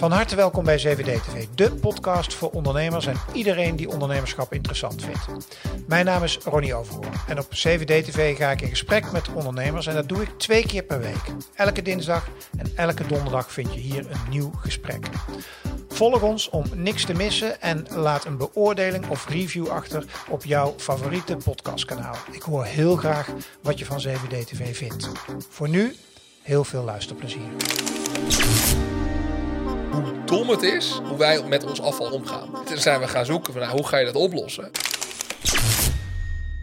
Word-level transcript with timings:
Van 0.00 0.12
harte 0.12 0.36
welkom 0.36 0.64
bij 0.64 0.76
CVD 0.76 1.22
TV, 1.22 1.46
de 1.54 1.72
podcast 1.72 2.34
voor 2.34 2.50
ondernemers 2.50 3.06
en 3.06 3.16
iedereen 3.32 3.76
die 3.76 3.88
ondernemerschap 3.88 4.52
interessant 4.52 5.04
vindt. 5.04 5.48
Mijn 5.86 6.04
naam 6.04 6.22
is 6.22 6.38
Ronnie 6.38 6.74
Overhoorn 6.74 7.12
en 7.28 7.38
op 7.38 7.48
CVD 7.48 8.04
TV 8.04 8.36
ga 8.36 8.50
ik 8.50 8.60
in 8.60 8.68
gesprek 8.68 9.12
met 9.12 9.32
ondernemers 9.32 9.86
en 9.86 9.94
dat 9.94 10.08
doe 10.08 10.22
ik 10.22 10.28
twee 10.38 10.66
keer 10.66 10.82
per 10.82 11.00
week. 11.00 11.32
Elke 11.54 11.82
dinsdag 11.82 12.28
en 12.58 12.72
elke 12.76 13.06
donderdag 13.06 13.52
vind 13.52 13.74
je 13.74 13.80
hier 13.80 14.10
een 14.10 14.30
nieuw 14.30 14.50
gesprek. 14.60 15.06
Volg 15.88 16.22
ons 16.22 16.48
om 16.48 16.64
niks 16.74 17.04
te 17.04 17.14
missen 17.14 17.60
en 17.60 17.86
laat 17.90 18.24
een 18.24 18.36
beoordeling 18.36 19.08
of 19.08 19.28
review 19.28 19.68
achter 19.68 20.04
op 20.28 20.44
jouw 20.44 20.74
favoriete 20.76 21.36
podcastkanaal. 21.36 22.16
Ik 22.30 22.42
hoor 22.42 22.64
heel 22.64 22.96
graag 22.96 23.28
wat 23.62 23.78
je 23.78 23.84
van 23.84 23.98
CVD 23.98 24.46
TV 24.46 24.76
vindt. 24.76 25.10
Voor 25.48 25.68
nu, 25.68 25.96
heel 26.42 26.64
veel 26.64 26.84
luisterplezier. 26.84 27.50
Hoe 30.02 30.24
dom 30.24 30.48
het 30.48 30.62
is 30.62 31.00
hoe 31.08 31.18
wij 31.18 31.42
met 31.42 31.64
ons 31.64 31.80
afval 31.80 32.10
omgaan. 32.10 32.48
Toen 32.64 32.78
zijn 32.78 33.00
we 33.00 33.08
gaan 33.08 33.24
zoeken 33.24 33.52
van 33.52 33.62
nou, 33.62 33.74
hoe 33.74 33.86
ga 33.86 33.98
je 33.98 34.04
dat 34.04 34.14
oplossen. 34.14 34.70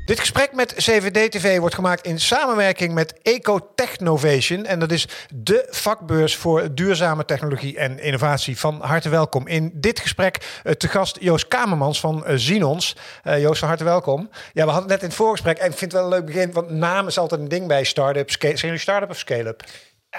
Dit 0.06 0.20
gesprek 0.20 0.54
met 0.54 0.74
CVD-TV 0.74 1.60
wordt 1.60 1.76
gemaakt 1.76 2.06
in 2.06 2.20
samenwerking 2.20 2.94
met 2.94 3.14
Ecotechnovation. 3.22 4.66
En 4.66 4.80
dat 4.80 4.92
is 4.92 5.08
de 5.34 5.68
vakbeurs 5.70 6.36
voor 6.36 6.74
duurzame 6.74 7.26
technologie 7.26 7.78
en 7.78 8.00
innovatie. 8.00 8.60
Van 8.60 8.82
harte 8.82 9.10
welkom. 9.10 9.48
In 9.48 9.72
dit 9.74 10.00
gesprek 10.00 10.62
uh, 10.64 10.74
te 10.74 10.88
gast 10.88 11.18
Joost 11.20 11.48
Kamermans 11.48 12.00
van 12.00 12.24
uh, 12.28 12.34
Zinons. 12.36 12.96
Uh, 13.24 13.42
Joost, 13.42 13.60
van 13.60 13.68
harte 13.68 13.84
welkom. 13.84 14.30
Ja, 14.54 14.66
we 14.66 14.72
hadden 14.72 14.90
net 14.90 15.02
in 15.02 15.08
het 15.08 15.16
voorgesprek. 15.16 15.58
En 15.58 15.70
ik 15.70 15.78
vind 15.78 15.92
het 15.92 16.02
wel 16.02 16.04
een 16.04 16.18
leuk 16.18 16.26
begin, 16.26 16.52
want 16.52 16.70
naam 16.70 17.08
is 17.08 17.18
altijd 17.18 17.42
een 17.42 17.48
ding 17.48 17.68
bij 17.68 17.84
start-up. 17.84 18.32
Zijn 18.32 18.56
jullie 18.56 18.78
start-up 18.78 19.10
of 19.10 19.18
scale-up? 19.18 19.64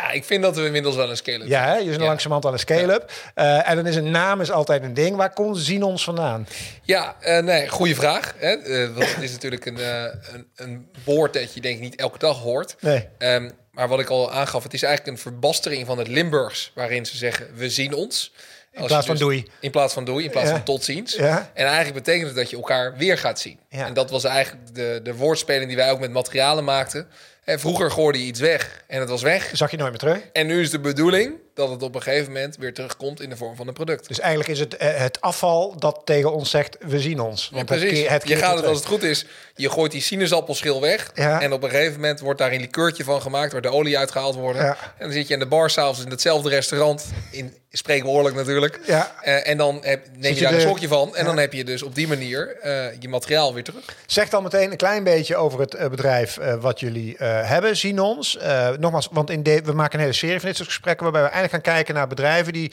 Ja, 0.03 0.11
ik 0.11 0.25
vind 0.25 0.43
dat 0.43 0.57
we 0.57 0.65
inmiddels 0.65 0.97
wel 0.97 1.11
een 1.11 1.17
scale-up 1.17 1.49
Ja, 1.49 1.65
hè? 1.65 1.77
je 1.77 1.85
bent 1.85 2.01
ja. 2.01 2.07
langzamerhand 2.07 2.45
al 2.45 2.53
een 2.53 2.59
scale-up. 2.59 3.13
Ja. 3.35 3.59
Uh, 3.59 3.71
en 3.71 3.77
dan 3.77 3.87
is 3.87 3.97
een 3.97 4.11
naam 4.11 4.41
is 4.41 4.51
altijd 4.51 4.83
een 4.83 4.95
ding. 4.95 5.17
Waar 5.17 5.33
komt 5.33 5.59
Zinons 5.59 6.05
vandaan? 6.05 6.49
Ja, 6.83 7.17
uh, 7.23 7.39
nee, 7.39 7.69
goede 7.69 7.95
vraag. 7.95 8.35
Hè? 8.37 8.57
Uh, 8.57 8.95
want 8.95 9.15
het 9.15 9.23
is 9.23 9.33
natuurlijk 9.33 9.67
een, 9.67 9.79
een, 9.79 10.47
een 10.57 10.89
woord 11.05 11.33
dat 11.33 11.55
je 11.55 11.61
denk 11.61 11.77
ik 11.77 11.83
niet 11.83 11.97
elke 11.97 12.19
dag 12.19 12.39
hoort. 12.39 12.77
Nee. 12.81 13.09
Um, 13.19 13.53
maar 13.71 13.89
wat 13.89 14.01
ik 14.01 14.09
al 14.09 14.33
aangaf, 14.33 14.63
het 14.63 14.75
is 14.75 14.83
eigenlijk 14.83 15.17
een 15.17 15.23
verbastering 15.23 15.87
van 15.87 15.99
het 15.99 16.09
Limburgs... 16.09 16.73
waarin 16.75 17.07
ze 17.07 17.17
zeggen, 17.17 17.47
we 17.55 17.71
zien 17.71 17.95
ons. 17.95 18.33
In 18.73 18.85
plaats 18.87 19.07
dus, 19.07 19.17
van 19.17 19.27
doei. 19.27 19.47
In 19.61 19.71
plaats 19.71 19.95
van 19.95 20.05
doei, 20.05 20.25
in 20.25 20.31
plaats 20.31 20.49
ja. 20.49 20.55
van 20.55 20.65
tot 20.65 20.85
ziens. 20.85 21.15
Ja. 21.15 21.51
En 21.55 21.67
eigenlijk 21.67 21.95
betekent 21.95 22.27
het 22.27 22.37
dat 22.37 22.51
je 22.51 22.57
elkaar 22.57 22.97
weer 22.97 23.19
gaat 23.19 23.41
zien. 23.41 23.59
Ja. 23.69 23.87
En 23.87 23.95
dat 23.95 24.11
was 24.11 24.25
eigenlijk 24.25 24.75
de, 24.75 25.01
de 25.03 25.15
woordspeling 25.15 25.67
die 25.67 25.77
wij 25.77 25.91
ook 25.91 26.01
met 26.01 26.11
materialen 26.11 26.65
maakten. 26.65 27.09
Vroeger 27.57 27.91
gooide 27.91 28.19
je 28.19 28.25
iets 28.25 28.41
weg 28.41 28.85
en 28.87 29.01
het 29.01 29.09
was 29.09 29.23
weg. 29.23 29.51
Zag 29.53 29.71
je 29.71 29.77
nooit 29.77 29.91
meer 29.91 29.99
terug. 29.99 30.19
En 30.33 30.47
nu 30.47 30.61
is 30.61 30.71
de 30.71 30.81
bedoeling 30.81 31.35
dat 31.59 31.71
het 31.71 31.83
op 31.83 31.95
een 31.95 32.03
gegeven 32.03 32.33
moment 32.33 32.57
weer 32.57 32.75
terugkomt 32.75 33.21
in 33.21 33.29
de 33.29 33.37
vorm 33.37 33.57
van 33.57 33.69
een 33.69 33.75
product. 33.75 34.09
Dus 34.09 34.21
eigenlijk 34.21 34.51
is 34.51 34.61
het 34.61 34.75
uh, 34.75 34.79
het 34.95 35.21
afval 35.21 35.75
dat 35.79 36.01
tegen 36.05 36.33
ons 36.33 36.51
zegt, 36.51 36.77
we 36.81 37.01
zien 37.01 37.21
ons. 37.21 37.51
Want 37.53 37.69
ja, 37.69 37.77
precies. 37.77 38.01
Het, 38.01 38.09
het 38.09 38.29
je 38.29 38.37
gaat 38.37 38.57
het 38.57 38.67
als 38.67 38.79
het 38.79 38.87
goed 38.87 39.03
is, 39.03 39.27
je 39.55 39.71
gooit 39.71 39.93
die 39.93 40.03
sinaasappelschil 40.03 40.81
weg. 40.81 41.11
Ja. 41.15 41.41
En 41.41 41.53
op 41.53 41.63
een 41.63 41.71
gegeven 41.71 41.95
moment 41.95 42.21
wordt 42.21 42.39
daar 42.39 42.53
een 42.53 42.61
likeurtje 42.61 43.05
van 43.05 43.23
gemaakt, 43.23 43.53
waar 43.53 43.63
de 43.63 43.73
olie 43.73 43.99
uitgehaald 43.99 44.35
wordt. 44.35 44.59
En 44.59 44.77
dan 44.99 45.13
zit 45.13 45.29
je 45.29 45.35
in 45.35 45.41
de 45.41 45.47
bar 45.47 45.71
s'avonds 45.71 46.05
in 46.05 46.11
hetzelfde 46.11 46.49
restaurant, 46.49 47.05
in 47.31 47.55
spreekwoordelijk 47.71 48.37
natuurlijk. 48.37 48.81
Ja. 48.87 49.15
Uh, 49.25 49.49
en 49.49 49.57
dan 49.57 49.79
heb, 49.83 50.07
neem 50.13 50.23
je, 50.23 50.35
je 50.35 50.41
daar 50.41 50.51
de... 50.51 50.57
een 50.57 50.63
slokje 50.63 50.89
van. 50.89 51.17
En 51.17 51.25
dan 51.25 51.39
heb 51.39 51.53
je 51.53 51.65
dus 51.65 51.83
op 51.83 51.95
die 51.95 52.09
manier 52.09 52.57
uh, 52.65 52.85
je 52.99 53.09
materiaal 53.09 53.55
weer 53.55 53.65
terug. 53.65 53.85
Zeg 54.07 54.29
dan 54.29 54.43
meteen 54.43 54.71
een 54.71 54.77
klein 54.77 55.05
beetje 55.05 55.37
over 55.37 55.61
het 55.61 55.75
uh, 55.75 55.89
bedrijf 55.89 56.39
wat 56.61 56.81
jullie 56.81 57.17
hebben, 57.19 57.77
Sinons. 57.77 58.39
nogmaals, 58.79 59.09
want 59.13 59.31
in 59.31 59.43
de, 59.43 59.61
we 59.65 59.73
maken 59.73 59.95
een 59.95 60.05
hele 60.05 60.17
serie 60.17 60.39
van 60.39 60.49
dit 60.49 60.57
soort 60.57 60.69
gesprekken 60.69 61.03
waarbij 61.03 61.23
we 61.23 61.29
eigenlijk 61.29 61.48
gaan 61.49 61.61
kijken 61.61 61.95
naar 61.95 62.07
bedrijven 62.07 62.53
die 62.53 62.73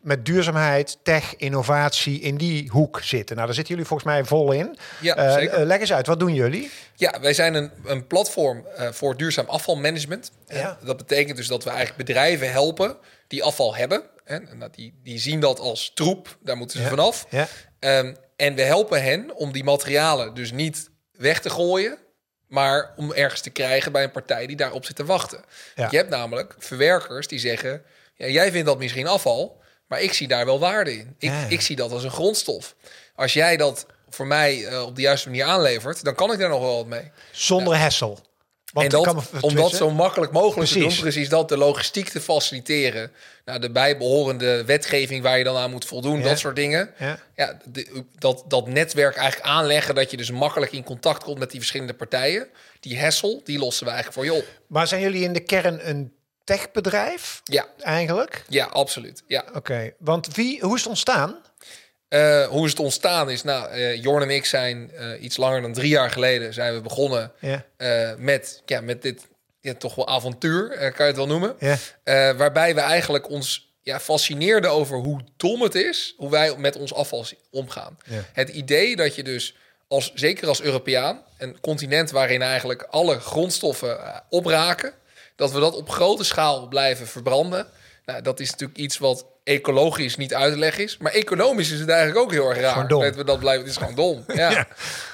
met 0.00 0.24
duurzaamheid, 0.24 0.98
tech, 1.02 1.36
innovatie 1.36 2.20
in 2.20 2.36
die 2.36 2.68
hoek 2.70 3.00
zitten. 3.02 3.34
Nou, 3.34 3.46
daar 3.46 3.56
zitten 3.56 3.74
jullie 3.74 3.88
volgens 3.88 4.08
mij 4.08 4.24
vol 4.24 4.52
in. 4.52 4.78
Ja, 5.00 5.32
zeker. 5.32 5.60
Uh, 5.60 5.66
leg 5.66 5.80
eens 5.80 5.92
uit, 5.92 6.06
wat 6.06 6.20
doen 6.20 6.34
jullie? 6.34 6.70
Ja, 6.94 7.20
wij 7.20 7.34
zijn 7.34 7.54
een, 7.54 7.70
een 7.84 8.06
platform 8.06 8.66
uh, 8.78 8.88
voor 8.92 9.16
duurzaam 9.16 9.46
afvalmanagement. 9.46 10.30
Ja. 10.46 10.78
dat 10.84 10.96
betekent 10.96 11.36
dus 11.36 11.46
dat 11.46 11.64
we 11.64 11.70
eigenlijk 11.70 11.98
bedrijven 12.06 12.50
helpen 12.50 12.96
die 13.28 13.42
afval 13.42 13.76
hebben. 13.76 14.02
En, 14.24 14.48
en 14.48 14.68
die, 14.70 15.00
die 15.02 15.18
zien 15.18 15.40
dat 15.40 15.58
als 15.58 15.92
troep, 15.94 16.36
daar 16.40 16.56
moeten 16.56 16.76
ze 16.76 16.82
ja. 16.82 16.90
vanaf. 16.90 17.26
Ja. 17.30 17.48
Um, 17.98 18.16
en 18.36 18.54
we 18.54 18.62
helpen 18.62 19.02
hen 19.02 19.34
om 19.34 19.52
die 19.52 19.64
materialen 19.64 20.34
dus 20.34 20.52
niet 20.52 20.90
weg 21.12 21.40
te 21.40 21.50
gooien, 21.50 21.98
maar 22.48 22.92
om 22.96 23.12
ergens 23.12 23.40
te 23.40 23.50
krijgen 23.50 23.92
bij 23.92 24.02
een 24.02 24.10
partij 24.10 24.46
die 24.46 24.56
daarop 24.56 24.84
zit 24.84 24.96
te 24.96 25.04
wachten. 25.04 25.44
Ja. 25.74 25.88
Je 25.90 25.96
hebt 25.96 26.10
namelijk 26.10 26.54
verwerkers 26.58 27.26
die 27.26 27.38
zeggen: 27.38 27.82
ja, 28.14 28.26
jij 28.26 28.50
vindt 28.52 28.66
dat 28.66 28.78
misschien 28.78 29.06
afval, 29.06 29.60
maar 29.86 30.00
ik 30.02 30.12
zie 30.12 30.28
daar 30.28 30.44
wel 30.46 30.58
waarde 30.58 30.92
in. 30.92 31.14
Ik, 31.18 31.28
Ja, 31.30 31.46
ik 31.48 31.60
zie 31.60 31.76
dat 31.76 31.92
als 31.92 32.04
een 32.04 32.10
grondstof. 32.10 32.74
Als 33.14 33.32
jij 33.32 33.56
dat 33.56 33.86
voor 34.08 34.26
mij 34.26 34.56
uh, 34.58 34.82
op 34.82 34.96
de 34.96 35.02
juiste 35.02 35.28
manier 35.28 35.44
aanlevert, 35.44 36.04
dan 36.04 36.14
kan 36.14 36.32
ik 36.32 36.38
daar 36.38 36.48
nog 36.48 36.60
wel 36.60 36.76
wat 36.76 36.86
mee. 36.86 37.10
Zonder 37.32 37.78
hessel. 37.78 38.18
Want 38.72 38.92
en 38.92 39.02
dat, 39.02 39.30
om 39.40 39.54
dat 39.54 39.70
zo 39.74 39.90
makkelijk 39.90 40.32
mogelijk 40.32 40.68
te 40.68 40.74
Precies. 40.78 40.94
doen, 40.94 41.02
precies 41.02 41.28
dat, 41.28 41.48
de 41.48 41.56
logistiek 41.56 42.08
te 42.08 42.20
faciliteren. 42.20 43.12
Nou, 43.44 43.58
de 43.60 43.70
bijbehorende 43.70 44.64
wetgeving 44.64 45.22
waar 45.22 45.38
je 45.38 45.44
dan 45.44 45.56
aan 45.56 45.70
moet 45.70 45.84
voldoen, 45.84 46.18
Ja. 46.18 46.24
dat 46.24 46.38
soort 46.38 46.56
dingen. 46.56 46.90
Ja. 46.98 47.18
Ja, 47.34 47.58
de- 47.64 48.04
dat, 48.18 48.44
dat 48.48 48.66
netwerk 48.68 49.16
eigenlijk 49.16 49.48
aanleggen, 49.50 49.94
dat 49.94 50.10
je 50.10 50.16
dus 50.16 50.30
makkelijk 50.30 50.72
in 50.72 50.84
contact 50.84 51.24
komt 51.24 51.38
met 51.38 51.50
die 51.50 51.58
verschillende 51.60 51.94
partijen. 51.94 52.48
Die 52.80 52.96
hessel, 52.98 53.40
die 53.44 53.58
lossen 53.58 53.86
we 53.86 53.92
eigenlijk 53.92 54.26
voor 54.26 54.34
je 54.36 54.40
op. 54.42 54.60
Maar 54.66 54.86
zijn 54.86 55.00
jullie 55.00 55.22
in 55.22 55.32
de 55.32 55.40
kern 55.40 55.88
een 55.88 56.12
techbedrijf 56.44 57.40
Ja, 57.44 57.66
eigenlijk? 57.80 58.44
ja 58.48 58.64
absoluut. 58.64 59.22
Ja. 59.26 59.44
Oké, 59.54 59.92
want 59.98 60.34
wie, 60.34 60.60
hoe 60.60 60.74
is 60.74 60.80
het 60.80 60.88
ontstaan? 60.88 61.36
Eh, 62.08 62.46
hoe 62.46 62.64
is 62.64 62.70
het 62.70 62.80
ontstaan 62.80 63.30
is, 63.30 63.42
nou, 63.42 63.70
eh 63.70 64.02
Jorn 64.02 64.22
en 64.22 64.30
ik 64.30 64.44
zijn 64.44 64.90
eh, 64.92 65.22
iets 65.22 65.36
langer 65.36 65.62
dan 65.62 65.72
drie 65.72 65.88
jaar 65.88 66.10
geleden 66.10 66.54
zijn 66.54 66.74
we 66.74 66.80
begonnen 66.80 67.32
Ja. 67.40 67.64
met, 68.18 68.62
ja, 68.66 68.80
met 68.80 69.02
dit 69.02 69.26
ja, 69.60 69.74
toch 69.74 69.94
wel 69.94 70.08
avontuur, 70.08 70.68
kan 70.68 70.92
je 70.96 71.02
het 71.02 71.16
wel 71.16 71.26
noemen. 71.26 71.56
Ja. 71.58 71.76
Waarbij 72.34 72.74
we 72.74 72.80
eigenlijk 72.80 73.28
ons 73.30 73.74
ja, 73.82 74.00
fascineerden 74.00 74.70
over 74.70 74.96
hoe 74.96 75.20
dom 75.36 75.62
het 75.62 75.74
is, 75.74 76.14
hoe 76.16 76.30
wij 76.30 76.56
met 76.56 76.76
ons 76.76 76.94
afval 76.94 77.26
omgaan. 77.50 77.98
Ja. 78.04 78.24
Het 78.32 78.48
idee 78.48 78.96
dat 78.96 79.14
je 79.14 79.22
dus, 79.22 79.56
als, 79.88 80.12
zeker 80.14 80.48
als 80.48 80.62
Europeaan, 80.62 81.22
een 81.38 81.60
continent 81.60 82.10
waarin 82.10 82.42
eigenlijk 82.42 82.82
alle 82.82 83.18
grondstoffen 83.20 84.22
opraken, 84.28 84.92
dat 85.36 85.52
we 85.52 85.60
dat 85.60 85.76
op 85.76 85.90
grote 85.90 86.24
schaal 86.24 86.68
blijven 86.68 87.06
verbranden. 87.06 87.66
Nou, 88.04 88.22
dat 88.22 88.40
is 88.40 88.50
natuurlijk 88.50 88.78
iets 88.78 88.98
wat 88.98 89.26
ecologisch 89.44 90.16
niet 90.16 90.34
uit 90.34 90.52
te 90.52 90.58
leggen 90.58 90.84
is. 90.84 90.96
Maar 90.96 91.12
economisch 91.12 91.70
is 91.70 91.80
het 91.80 91.88
eigenlijk 91.88 92.20
ook 92.20 92.32
heel 92.32 92.48
erg 92.48 92.58
raar. 92.60 92.88
Dat 92.88 93.14
we 93.14 93.24
dat 93.24 93.38
blijven, 93.38 93.62
het 93.62 93.70
is 93.70 93.76
gewoon 93.76 93.94
dom. 93.94 94.24
Ja. 94.36 94.50
Ja. 94.50 94.68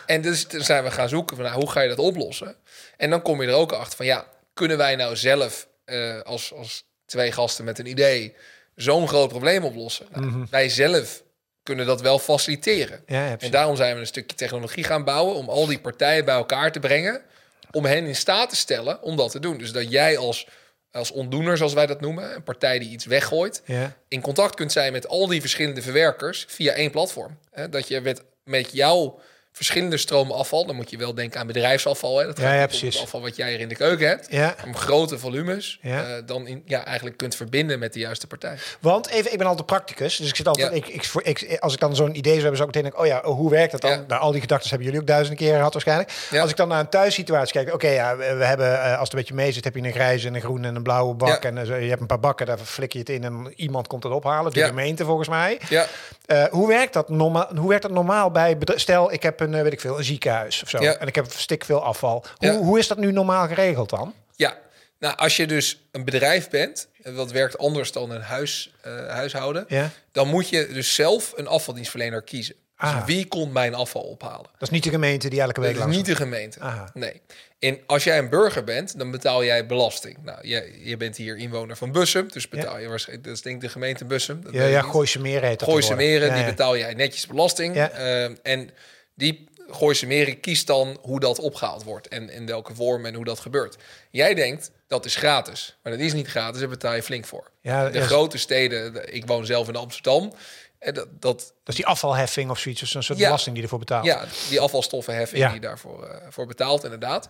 En 0.07 0.21
dus 0.23 0.47
zijn 0.47 0.85
we 0.85 0.91
gaan 0.91 1.09
zoeken 1.09 1.37
van 1.37 1.45
nou, 1.45 1.57
hoe 1.57 1.71
ga 1.71 1.81
je 1.81 1.89
dat 1.89 1.99
oplossen? 1.99 2.57
En 2.97 3.11
dan 3.11 3.23
kom 3.23 3.43
je 3.43 3.49
er 3.49 3.55
ook 3.55 3.73
achter 3.73 3.97
van 3.97 4.07
ja, 4.07 4.27
kunnen 4.55 4.77
wij 4.77 4.97
nou 4.97 5.17
zelf 5.17 5.69
eh, 5.85 6.21
als, 6.21 6.53
als 6.55 6.85
twee 7.07 7.33
gasten 7.33 7.65
met 7.65 7.79
een 7.79 7.87
idee 7.87 8.37
zo'n 8.75 9.09
groot 9.09 9.29
probleem 9.29 9.65
oplossen? 9.65 10.07
Nou, 10.11 10.47
Wij 10.51 10.69
zelf 10.69 11.23
kunnen 11.63 11.87
dat 11.87 12.01
wel 12.01 12.19
faciliteren. 12.19 13.03
Ja, 13.07 13.37
en 13.39 13.51
daarom 13.51 13.77
zijn 13.77 13.95
we 13.95 14.01
een 14.01 14.07
stukje 14.07 14.37
technologie 14.37 14.85
gaan 14.85 15.05
bouwen 15.05 15.35
om 15.35 15.49
al 15.49 15.67
die 15.67 15.81
partijen 15.81 16.25
bij 16.25 16.35
elkaar 16.35 16.73
te 16.73 16.81
brengen. 16.81 17.23
Om 17.71 17.85
hen 17.85 18.07
in 18.07 18.17
staat 18.17 18.49
te 18.51 18.57
stellen 18.57 19.03
om 19.03 19.17
dat 19.17 19.31
te 19.31 19.41
doen. 19.41 19.59
Dus 19.59 19.73
dat 19.73 19.91
jij 19.91 20.19
als, 20.19 20.47
als 20.91 21.11
ontdoener, 21.11 21.57
zoals 21.57 21.73
wij 21.73 21.87
dat 21.87 22.01
noemen, 22.01 22.35
een 22.35 22.43
partij 22.43 22.79
die 22.79 22.91
iets 22.91 23.05
weggooit, 23.05 23.63
Ja. 23.65 23.97
in 24.09 24.21
contact 24.21 24.55
kunt 24.55 24.73
zijn 24.73 24.93
met 24.93 25.09
al 25.09 25.27
die 25.27 25.41
verschillende 25.41 25.83
verwerkers 25.83 26.45
via 26.49 26.73
één 26.73 26.91
platform. 26.91 27.39
Dat 27.71 27.89
je 27.89 28.01
met, 28.01 28.23
met 28.45 28.73
jouw 28.73 29.21
verschillende 29.53 29.97
stromen 29.97 30.37
afval, 30.37 30.67
dan 30.67 30.77
moet 30.77 30.91
je 30.91 30.97
wel 30.97 31.15
denken 31.15 31.41
aan 31.41 31.47
bedrijfsafval. 31.47 32.19
Hè, 32.19 32.27
dat 32.27 32.39
Ja, 32.39 32.45
het 32.51 32.69
precies. 32.69 33.03
afval 33.03 33.21
wat 33.21 33.37
jij 33.37 33.53
er 33.55 33.61
in 33.61 33.69
de 33.69 33.75
keuken 33.75 34.09
hebt. 34.09 34.27
Ja. 34.31 34.55
Om 34.67 34.77
grote 34.77 35.19
volumes, 35.19 35.79
Ja. 35.83 36.05
eh, 36.05 36.23
dan 36.27 36.47
in, 36.47 36.63
ja, 36.67 36.85
eigenlijk 36.85 37.17
kunt 37.17 37.35
verbinden 37.35 37.79
met 37.79 37.93
de 37.93 37.99
juiste 37.99 38.27
partij. 38.27 38.57
Want 38.81 39.09
even, 39.09 39.33
ik 39.33 39.39
ben 39.39 39.47
altijd 39.47 39.67
practicus, 39.67 40.17
dus 40.17 40.29
ik 40.29 40.37
zit 40.37 40.49
altijd, 40.49 40.71
Ja. 40.71 40.85
ik, 40.85 41.09
ik, 41.23 41.57
als 41.61 41.73
ik 41.73 41.81
dan 41.81 41.97
zo'n 41.97 42.17
idee 42.17 42.23
zou 42.41 42.41
hebben, 42.41 42.57
zou 42.57 42.69
ik 42.69 42.75
meteen 42.75 42.91
denken, 42.91 43.01
oh 43.01 43.07
ja, 43.25 43.31
hoe 43.35 43.51
werkt 43.51 43.73
dat 43.73 43.81
dan? 43.81 43.91
Ja. 43.91 44.05
Nou, 44.09 44.21
al 44.21 44.33
die 44.33 44.41
gedachten 44.41 44.69
hebben 44.69 44.87
jullie 44.87 45.01
ook 45.01 45.07
duizenden 45.09 45.39
keer 45.45 45.55
gehad 45.57 45.73
waarschijnlijk. 45.73 46.13
Als 46.41 46.51
ik 46.51 46.57
dan 46.57 46.69
naar 46.69 46.81
een 46.81 46.89
thuissituatie 46.89 47.53
kijk, 47.53 47.75
oké, 47.75 47.89
ja, 47.89 48.17
we, 48.17 48.25
hebben, 48.25 48.83
eh, 48.83 48.91
als 48.93 49.03
het 49.03 49.13
een 49.13 49.19
beetje 49.19 49.35
mee 49.35 49.53
zit, 49.53 49.65
heb 49.65 49.75
je 49.75 49.83
een 49.83 49.93
grijze 49.93 50.27
en 50.29 50.35
een 50.35 50.41
groene 50.41 50.69
en 50.69 50.75
een 50.77 50.83
blauwe 50.83 51.15
bak. 51.15 51.45
En 51.45 51.59
eh, 51.59 51.83
je 51.83 51.89
hebt 51.89 52.01
een 52.01 52.07
paar 52.07 52.21
bakken, 52.21 52.47
daar 52.47 52.59
flik 52.59 52.93
je 52.93 52.99
het 52.99 53.09
in 53.09 53.25
en 53.25 53.53
iemand 53.57 53.87
komt 53.87 54.03
het 54.03 54.13
ophalen, 54.13 54.53
de 54.53 54.65
gemeente 54.65 55.05
volgens 55.05 55.29
mij. 55.29 55.61
Ja, 55.69 55.87
hoe, 56.51 56.69
werkt 56.69 56.93
dat 56.93 57.09
normaal, 57.09 57.49
hoe 57.57 57.69
werkt 57.69 57.83
dat 57.83 57.93
normaal 57.93 58.31
bij, 58.31 58.57
stel 58.75 59.13
ik 59.13 59.23
heb 59.23 59.40
een, 59.41 59.55
eh, 59.55 59.63
weet 59.63 59.73
ik 59.73 59.81
veel, 59.81 59.99
een 59.99 60.05
ziekenhuis 60.05 60.63
of 60.63 60.69
zo, 60.69 60.83
Ja. 60.83 60.95
en 60.97 61.07
ik 61.07 61.15
heb 61.15 61.27
stik 61.33 61.65
veel 61.65 61.83
afval. 61.85 62.25
Hoe, 62.37 62.49
Ja. 62.53 62.57
hoe 62.59 62.79
is 62.79 62.89
dat 62.89 62.99
nu 62.99 63.13
normaal 63.13 63.47
geregeld 63.47 63.91
dan? 63.91 64.15
ja. 64.37 64.59
Nou, 64.99 65.17
als 65.17 65.37
je 65.37 65.47
dus 65.47 65.81
een 65.93 66.05
bedrijf 66.05 66.49
bent, 66.49 66.89
en 67.03 67.15
dat 67.15 67.31
werkt 67.31 67.59
anders 67.59 67.93
dan 67.93 68.11
een 68.11 68.21
huis, 68.23 68.73
eh, 68.83 69.07
huishouden, 69.09 69.65
Ja. 69.69 69.91
dan 70.13 70.29
moet 70.29 70.49
je 70.49 70.67
dus 70.73 70.95
zelf 70.95 71.33
een 71.37 71.47
afvaldienstverlener 71.47 72.23
kiezen. 72.23 72.55
Ah. 72.77 72.97
Dus 72.97 73.15
wie 73.15 73.27
komt 73.27 73.53
mijn 73.53 73.75
afval 73.75 74.03
ophalen? 74.03 74.47
Dat 74.53 74.63
is 74.63 74.71
niet 74.71 74.85
de 74.85 74.91
gemeente 74.91 75.29
die 75.29 75.41
elke 75.41 75.61
week 75.61 75.77
Dat 75.79 75.89
is 75.89 75.97
niet 75.97 76.07
de 76.07 76.17
gemeente. 76.17 76.61
Aha. 76.61 76.91
Nee. 76.95 77.21
En 77.59 77.79
als 77.87 78.05
jij 78.05 78.19
een 78.19 78.29
burger 78.29 78.65
bent, 78.65 78.99
dan 78.99 79.11
betaal 79.11 79.45
jij 79.45 79.67
belasting. 79.67 80.17
Nou, 80.25 80.39
je, 80.49 80.81
je 80.85 80.97
bent 80.97 81.17
hier 81.17 81.37
inwoner 81.37 81.77
van 81.77 81.93
Bussum, 81.93 82.29
dus 82.33 82.49
betaal 82.49 82.79
je 82.79 82.89
waarschijnlijk, 82.89 83.27
dat 83.29 83.37
is 83.37 83.43
denk 83.43 83.55
ik 83.57 83.61
de 83.63 83.69
gemeente 83.69 84.05
Bussum. 84.05 84.43
Dat 84.43 84.53
Ja, 84.53 84.65
ja. 84.65 84.83
Gooise 84.83 85.21
Meer 85.21 85.43
heet 85.43 85.59
dat 85.59 85.69
Gooise. 85.69 85.95
Meren, 85.95 86.29
Ja, 86.29 86.35
die 86.35 86.45
betaal 86.45 86.77
jij 86.77 86.95
netjes 86.95 87.27
belasting. 87.27 87.75
Ja. 87.75 87.91
Ehm, 87.91 88.35
en 88.43 88.71
die 89.21 89.49
Gooise 89.71 90.07
Meren 90.07 90.41
kiest 90.41 90.67
dan 90.67 90.99
hoe 91.03 91.21
dat 91.21 91.39
opgehaald 91.39 91.83
wordt 91.85 92.09
en 92.09 92.31
in 92.31 92.47
welke 92.47 92.75
vorm 92.75 93.07
en 93.07 93.15
hoe 93.15 93.25
dat 93.25 93.41
gebeurt. 93.41 93.77
Jij 94.11 94.35
denkt 94.35 94.71
dat 94.87 95.05
is 95.05 95.17
gratis, 95.17 95.77
maar 95.83 95.93
dat 95.93 96.01
is 96.03 96.13
niet 96.13 96.27
gratis, 96.27 96.61
daar 96.61 96.69
betaal 96.69 96.95
je 96.95 97.03
flink 97.03 97.25
voor. 97.25 97.51
Ja, 97.61 97.89
de 97.91 97.99
ja, 97.99 98.05
grote 98.05 98.39
steden, 98.39 98.93
de- 98.93 99.05
ik 99.05 99.27
woon 99.27 99.47
zelf 99.47 99.69
in 99.69 99.77
Amsterdam, 99.77 100.33
en 100.79 100.95
dat, 100.95 101.07
dat 101.21 101.39
Dat 101.39 101.53
is 101.65 101.75
die 101.75 101.87
afvalheffing 101.87 102.51
of 102.51 102.59
zoiets. 102.59 102.81
Dus 102.81 102.95
een 102.95 103.03
soort 103.03 103.19
Ja. 103.19 103.25
belasting 103.25 103.55
die 103.55 103.65
ervoor 103.65 103.79
betaalt. 103.79 104.05
ja, 104.05 104.25
die 104.49 104.61
afvalstoffenheffing 104.61 105.41
Ja. 105.41 105.47
die 105.47 105.61
je 105.61 105.67
daarvoor 105.67 106.05
eh, 106.07 106.27
voor 106.31 106.47
betaalt, 106.47 106.85
inderdaad. 106.85 107.29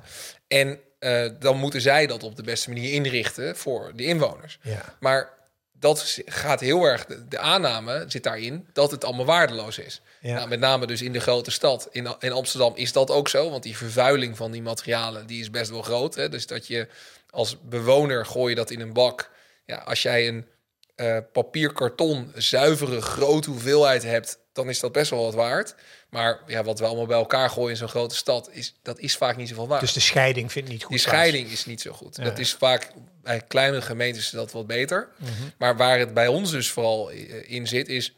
En 0.49 0.79
eh, 0.99 1.29
dan 1.39 1.57
moeten 1.57 1.81
zij 1.81 2.07
dat 2.07 2.23
op 2.23 2.37
de 2.37 2.43
beste 2.43 2.69
manier 2.69 2.93
inrichten 2.93 3.57
voor 3.57 3.93
de 3.97 4.05
inwoners. 4.05 4.59
Ja. 4.63 4.97
Maar 5.01 5.39
dat 5.81 6.19
gaat 6.25 6.61
heel 6.61 6.85
erg, 6.85 7.07
de, 7.29 7.39
aanname 7.39 8.05
zit 8.09 8.23
daarin 8.23 8.67
dat 8.73 8.91
het 8.91 9.05
allemaal 9.05 9.25
waardeloos 9.25 9.79
is. 9.79 10.01
Ja. 10.21 10.35
Nou, 10.35 10.49
met 10.49 10.61
name 10.61 10.87
dus 10.87 11.03
in 11.03 11.13
de 11.13 11.21
grote 11.21 11.51
stad. 11.51 11.89
In, 11.91 12.17
in 12.19 12.33
Amsterdam 12.33 12.73
is 12.77 12.93
dat 12.93 13.11
ook 13.11 13.29
zo, 13.29 13.51
want 13.51 13.63
die 13.63 13.77
vervuiling 13.77 14.37
van 14.37 14.51
die 14.51 14.63
materialen 14.63 15.27
die 15.27 15.41
is 15.41 15.51
best 15.51 15.71
wel 15.71 15.83
groot. 15.83 16.15
Hè? 16.15 16.29
Dus 16.29 16.47
dat 16.47 16.67
je 16.67 16.89
als 17.31 17.57
bewoner 17.63 18.27
gooi 18.27 18.51
je 18.51 18.57
dat 18.57 18.71
in 18.71 18.81
een 18.81 18.93
bak. 18.93 19.31
Ja, 19.65 19.77
als 19.77 20.03
jij 20.03 20.29
een 20.29 20.47
eh 20.95 21.17
papier, 21.33 21.73
karton, 21.73 22.33
zuivere 22.35 23.01
grote 23.01 23.51
hoeveelheid 23.51 24.03
hebt, 24.03 24.39
dan 24.53 24.69
is 24.69 24.81
dat 24.81 24.93
best 24.93 25.11
wel 25.11 25.23
wat 25.23 25.35
waard. 25.35 25.75
Maar 26.11 26.41
ja, 26.47 26.65
wat 26.65 26.79
we 26.79 26.87
allemaal 26.87 27.07
bij 27.07 27.17
elkaar 27.17 27.51
gooien 27.51 27.71
in 27.71 27.77
zo'n 27.77 27.89
grote 27.89 28.15
stad, 28.15 28.49
is, 28.53 28.75
dat 28.83 28.99
is 28.99 29.17
vaak 29.17 29.37
niet 29.37 29.49
zoveel 29.49 29.69
waard. 29.69 29.81
Dus 29.81 29.93
de 29.93 30.01
scheiding 30.01 30.53
vindt 30.53 30.69
niet 30.69 30.83
goed 30.85 30.97
Die 30.97 31.05
plaats. 31.05 31.19
scheiding 31.19 31.51
is 31.51 31.67
niet 31.67 31.81
zo 31.81 31.93
goed. 31.93 32.25
Dat 32.25 32.39
is 32.39 32.53
vaak 32.53 32.93
bij 33.23 33.41
kleinere 33.49 33.83
gemeentes 33.83 34.25
is 34.25 34.31
dat 34.31 34.53
wat 34.53 34.67
beter. 34.67 35.09
Mhm. 35.17 35.31
Maar 35.59 35.77
waar 35.77 35.99
het 35.99 36.15
bij 36.15 36.27
ons 36.27 36.51
dus 36.51 36.71
vooral 36.71 37.09
in 37.47 37.67
zit, 37.67 37.89
is 37.89 38.15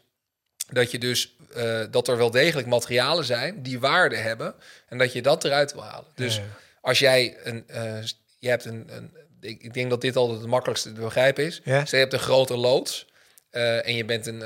dat 0.71 0.91
je 0.91 0.99
dus 0.99 1.35
eh, 1.53 1.81
dat 1.91 2.07
er 2.07 2.17
wel 2.17 2.31
degelijk 2.31 2.67
materialen 2.67 3.25
zijn 3.25 3.63
die 3.63 3.79
waarde 3.79 4.15
hebben 4.15 4.55
en 4.87 4.97
dat 4.97 5.13
je 5.13 5.21
dat 5.21 5.43
eruit 5.43 5.73
wil 5.73 5.83
halen. 5.83 6.07
Dus 6.15 6.35
Ja. 6.35 6.41
als 6.81 6.99
jij 6.99 7.37
een, 7.43 7.63
eh, 7.67 8.01
je 8.39 8.49
hebt 8.49 8.65
een, 8.65 8.87
een 8.89 9.11
ik, 9.41 9.61
ik 9.61 9.73
denk 9.73 9.89
dat 9.89 10.01
dit 10.01 10.15
altijd 10.15 10.39
het 10.39 10.49
makkelijkste 10.49 10.93
te 10.93 11.01
begrijpen 11.01 11.45
is. 11.45 11.61
Ja. 11.63 11.79
Dus 11.81 11.89
je 11.89 11.97
hebt 11.97 12.13
een 12.13 12.19
grote 12.19 12.57
loods 12.57 13.07
eh, 13.49 13.87
en 13.87 13.95
je 13.95 14.05
bent 14.05 14.27
een, 14.27 14.41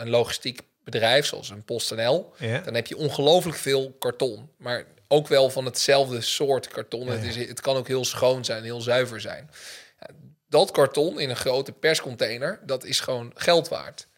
een 0.00 0.10
logistiek 0.10 0.60
bedrijf 0.84 1.26
zoals 1.26 1.50
een 1.50 1.64
PostNL. 1.64 2.34
Dan 2.64 2.74
heb 2.74 2.86
je 2.86 2.96
ongelooflijk 2.96 3.56
veel 3.58 3.96
karton, 3.98 4.50
maar 4.58 4.84
ook 5.08 5.28
wel 5.28 5.50
van 5.50 5.64
hetzelfde 5.64 6.20
soort 6.20 6.68
karton. 6.68 7.08
Het, 7.08 7.22
is, 7.24 7.36
het 7.36 7.60
kan 7.60 7.76
ook 7.76 7.88
heel 7.88 8.04
schoon 8.04 8.44
zijn, 8.44 8.62
heel 8.64 8.80
zuiver 8.80 9.20
zijn. 9.20 9.50
Dat 10.50 10.70
karton 10.70 11.20
in 11.20 11.30
een 11.30 11.36
grote 11.36 11.72
perscontainer, 11.72 12.60
dat 12.66 12.84
is 12.84 13.00
gewoon 13.00 13.32
geld 13.34 13.68
waard. 13.68 14.08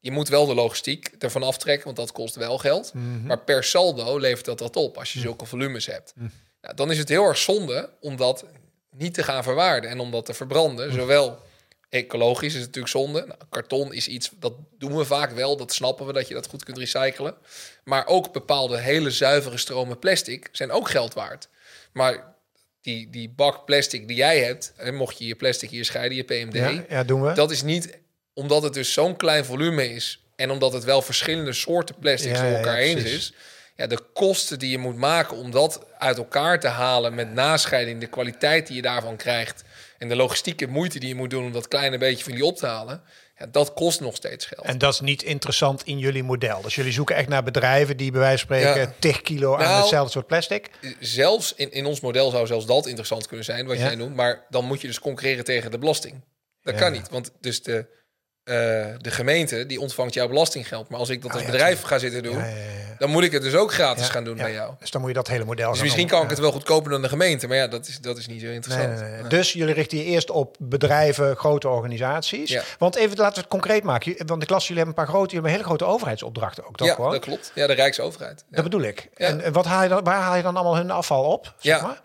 Je 0.00 0.10
moet 0.10 0.28
wel 0.28 0.46
de 0.46 0.54
logistiek 0.54 1.14
ervan 1.18 1.42
aftrekken, 1.42 1.84
want 1.84 1.96
dat 1.96 2.12
kost 2.12 2.34
wel 2.34 2.58
geld. 2.58 2.92
Maar 3.24 3.38
per 3.38 3.64
saldo 3.64 4.18
levert 4.18 4.44
dat 4.44 4.58
dat 4.58 4.76
op 4.76 4.98
als 4.98 5.12
je 5.12 5.20
zulke 5.20 5.44
volumes 5.44 5.86
hebt. 5.86 6.14
Nou, 6.60 6.74
dan 6.74 6.90
is 6.90 6.98
het 6.98 7.08
heel 7.08 7.24
erg 7.24 7.38
zonde 7.38 7.90
om 8.00 8.16
dat 8.16 8.44
niet 8.90 9.14
te 9.14 9.22
gaan 9.22 9.42
verwaarden 9.42 9.90
en 9.90 10.00
om 10.00 10.10
dat 10.10 10.24
te 10.24 10.34
verbranden. 10.34 10.92
Zowel 10.92 11.38
ecologisch 11.88 12.54
is 12.54 12.60
het 12.60 12.74
natuurlijk 12.74 12.92
zonde. 12.92 13.26
Nou, 13.26 13.40
karton 13.50 13.92
is 13.92 14.08
iets, 14.08 14.30
dat 14.38 14.52
doen 14.78 14.96
we 14.96 15.04
vaak 15.04 15.30
wel. 15.30 15.56
Dat 15.56 15.72
snappen 15.72 16.06
we, 16.06 16.12
dat 16.12 16.28
je 16.28 16.34
dat 16.34 16.46
goed 16.46 16.64
kunt 16.64 16.78
recyclen. 16.78 17.34
Maar 17.84 18.06
ook 18.06 18.32
bepaalde 18.32 18.78
hele 18.78 19.10
zuivere 19.10 19.58
stromen 19.58 19.98
plastic 19.98 20.48
zijn 20.52 20.70
ook 20.70 20.90
geld 20.90 21.14
waard. 21.14 21.48
Maar 21.92 22.36
die, 22.88 23.10
die 23.10 23.32
bak 23.36 23.64
plastic 23.64 24.08
die 24.08 24.16
jij 24.16 24.38
hebt... 24.38 24.72
en 24.76 24.94
mocht 24.94 25.18
je 25.18 25.26
je 25.26 25.34
plastic 25.34 25.70
hier 25.70 25.84
scheiden, 25.84 26.16
je 26.16 26.24
PMD... 26.24 26.54
Ja, 26.54 26.84
ja, 26.88 27.04
doen 27.04 27.22
we. 27.22 27.32
dat 27.32 27.50
is 27.50 27.62
niet... 27.62 27.98
omdat 28.34 28.62
het 28.62 28.74
dus 28.74 28.92
zo'n 28.92 29.16
klein 29.16 29.44
volume 29.44 29.94
is... 29.94 30.24
en 30.36 30.50
omdat 30.50 30.72
het 30.72 30.84
wel 30.84 31.02
verschillende 31.02 31.52
soorten 31.52 31.94
plastics 31.98 32.38
Ja, 32.38 32.44
door 32.44 32.56
elkaar 32.56 32.76
heen 32.76 32.98
precies. 32.98 33.16
is... 33.16 33.32
Ja, 33.76 33.86
de 33.86 33.98
kosten 34.12 34.58
die 34.58 34.70
je 34.70 34.78
moet 34.78 34.96
maken 34.96 35.36
om 35.36 35.50
dat 35.50 35.86
uit 35.98 36.16
elkaar 36.16 36.60
te 36.60 36.68
halen 36.68 37.14
met 37.14 37.32
nascheiding, 37.32 38.00
de 38.00 38.06
kwaliteit 38.06 38.66
die 38.66 38.76
je 38.76 38.82
daarvan 38.82 39.16
krijgt 39.16 39.64
en 39.98 40.08
de 40.08 40.16
logistieke 40.16 40.66
moeite 40.66 40.98
die 40.98 41.08
je 41.08 41.14
moet 41.14 41.30
doen 41.30 41.44
om 41.44 41.52
dat 41.52 41.68
kleine 41.68 41.98
beetje 41.98 42.24
van 42.24 42.32
jullie 42.32 42.48
op 42.48 42.56
te 42.56 42.66
halen, 42.66 43.02
ja, 43.38 43.46
dat 43.46 43.72
kost 43.72 44.00
nog 44.00 44.16
steeds 44.16 44.46
geld. 44.46 44.66
En 44.66 44.78
dat 44.78 44.92
is 44.92 45.00
niet 45.00 45.22
interessant 45.22 45.82
in 45.84 45.98
jullie 45.98 46.22
model. 46.22 46.62
Dus 46.62 46.74
jullie 46.74 46.92
zoeken 46.92 47.16
echt 47.16 47.28
naar 47.28 47.42
bedrijven 47.42 47.96
die 47.96 48.10
bij 48.10 48.20
wijze 48.20 48.46
van 48.46 48.56
spreken 48.56 48.80
Ja. 48.80 48.92
10 48.98 49.22
kilo 49.22 49.54
aan 49.54 49.60
Nou, 49.60 49.80
hetzelfde 49.80 50.10
soort 50.12 50.26
plastic. 50.26 50.70
Zelfs 51.00 51.54
in, 51.54 51.72
in 51.72 51.86
ons 51.86 52.00
model 52.00 52.30
zou 52.30 52.46
zelfs 52.46 52.66
dat 52.66 52.86
interessant 52.86 53.26
kunnen 53.26 53.44
zijn, 53.44 53.66
wat 53.66 53.78
Ja. 53.78 53.84
jij 53.84 53.94
noemt, 53.94 54.14
maar 54.14 54.46
dan 54.48 54.64
moet 54.64 54.80
je 54.80 54.86
dus 54.86 54.98
concurreren 55.00 55.44
tegen 55.44 55.70
de 55.70 55.78
belasting. 55.78 56.24
Dat 56.62 56.74
kan 56.74 56.92
niet, 56.92 57.08
want 57.08 57.30
dus 57.40 57.62
de, 57.62 57.86
eh, 58.48 58.86
de 58.98 59.10
gemeente 59.10 59.66
die 59.66 59.80
ontvangt 59.80 60.14
jouw 60.14 60.28
belastinggeld, 60.28 60.88
maar 60.88 60.98
als 60.98 61.08
ik 61.08 61.22
dat 61.22 61.30
als 61.32 61.40
Ah, 61.40 61.46
ja, 61.46 61.52
bedrijf 61.52 61.82
ga 61.82 61.98
zitten 61.98 62.22
doen, 62.22 62.36
Ja, 62.38 62.44
ja, 62.44 62.54
ja. 62.56 62.94
dan 62.98 63.10
moet 63.10 63.22
ik 63.22 63.32
het 63.32 63.42
dus 63.42 63.54
ook 63.54 63.72
gratis 63.72 64.08
gaan 64.08 64.24
doen 64.24 64.36
bij 64.36 64.52
jou. 64.52 64.74
Dus 64.80 64.90
dan 64.90 65.00
moet 65.00 65.10
je 65.10 65.16
dat 65.16 65.28
hele 65.28 65.44
model 65.44 65.72
Dus 65.72 65.80
misschien 65.80 66.02
om- 66.02 66.08
kan 66.08 66.22
ik 66.22 66.30
het 66.30 66.38
wel 66.38 66.52
goedkoper 66.52 66.90
dan 66.90 67.02
de 67.02 67.08
gemeente, 67.08 67.46
maar 67.46 67.56
ja, 67.56 67.66
dat 67.68 67.88
is, 67.88 67.98
dat 68.00 68.18
is 68.18 68.26
niet 68.26 68.40
zo 68.40 68.46
interessant. 68.46 69.00
nee, 69.00 69.10
nee. 69.10 69.28
Dus 69.28 69.52
jullie 69.52 69.74
richten 69.74 69.98
je 69.98 70.04
eerst 70.04 70.30
op 70.30 70.56
bedrijven, 70.58 71.36
grote 71.36 71.68
organisaties. 71.68 72.50
Ja. 72.50 72.62
Want 72.78 72.94
even 72.96 73.16
laten 73.16 73.34
we 73.34 73.40
het 73.40 73.48
concreet 73.48 73.82
maken. 73.82 74.26
Want 74.26 74.42
ik 74.42 74.50
las, 74.50 74.66
jullie 74.66 74.82
hebben 74.82 74.98
een 74.98 75.04
paar 75.04 75.14
grote, 75.14 75.34
jullie 75.34 75.50
hebben 75.50 75.50
hele 75.52 75.64
grote 75.78 75.84
overheidsopdrachten 75.94 76.66
ook, 76.66 76.76
toch 76.76 76.86
ja, 76.88 76.94
gewoon? 76.94 77.10
dat 77.10 77.20
klopt. 77.20 77.50
Ja, 77.54 77.66
de 77.66 77.72
Rijksoverheid. 77.72 78.44
Dat 78.50 78.64
bedoel 78.64 78.82
ik. 78.82 79.08
En, 79.14 79.52
wat 79.52 79.64
haal 79.64 79.82
je 79.82 79.88
dan, 79.88 80.04
waar 80.04 80.20
haal 80.20 80.36
je 80.36 80.42
dan 80.42 80.54
allemaal 80.56 80.76
hun 80.76 80.90
afval 80.90 81.24
op? 81.24 81.54
Zeg 81.58 81.76
Ja. 81.76 81.82
maar? 81.82 82.00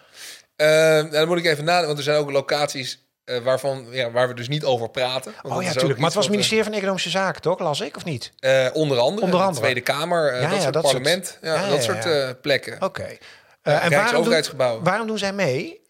Eh, 0.56 0.68
nou, 0.68 1.10
dan 1.10 1.28
moet 1.28 1.38
ik 1.38 1.46
even 1.46 1.64
nadenken, 1.64 1.88
want 1.88 1.98
er 1.98 2.04
zijn 2.04 2.18
ook 2.18 2.32
locaties 2.32 3.02
eh, 3.26 3.38
waarvan, 3.38 3.88
ja, 3.92 4.12
waar 4.12 4.28
we 4.28 4.34
dus 4.34 4.48
niet 4.48 4.64
over 4.64 4.90
praten. 4.90 5.32
Want 5.32 5.44
dat 5.44 5.52
Oh 5.54 5.62
ja, 5.62 5.68
natuurlijk. 5.68 5.96
Maar 6.00 6.06
het 6.06 6.14
was 6.16 6.24
het 6.24 6.26
we- 6.26 6.32
ministerie 6.32 6.64
van 6.64 6.74
Economische 6.74 7.10
Zaken, 7.10 7.42
toch? 7.42 7.60
Las 7.60 7.82
ik 7.82 7.96
of 7.96 8.04
niet? 8.06 8.32
eh, 8.40 8.68
onder 8.74 8.98
andere, 8.98 9.22
Onder 9.26 9.40
de 9.40 9.46
andere. 9.46 9.62
Tweede 9.62 9.82
Kamer, 9.82 10.34
eh, 10.34 10.42
Ja, 10.42 10.48
dat 10.48 10.56
ja, 10.58 10.62
soort 10.62 10.74
dat 10.74 10.84
parlement, 10.84 11.38
ja, 11.42 11.70
dat 11.70 11.84
soort 11.84 12.06
eh, 12.06 12.30
plekken. 12.42 12.82
Oké. 12.82 13.18
Eh, 13.62 13.84
en 13.86 13.92
waarom 13.92 14.24
doen, 14.24 14.84
waarom 14.84 15.08
doen 15.08 15.18
zij 15.18 15.34
mee? 15.34 15.82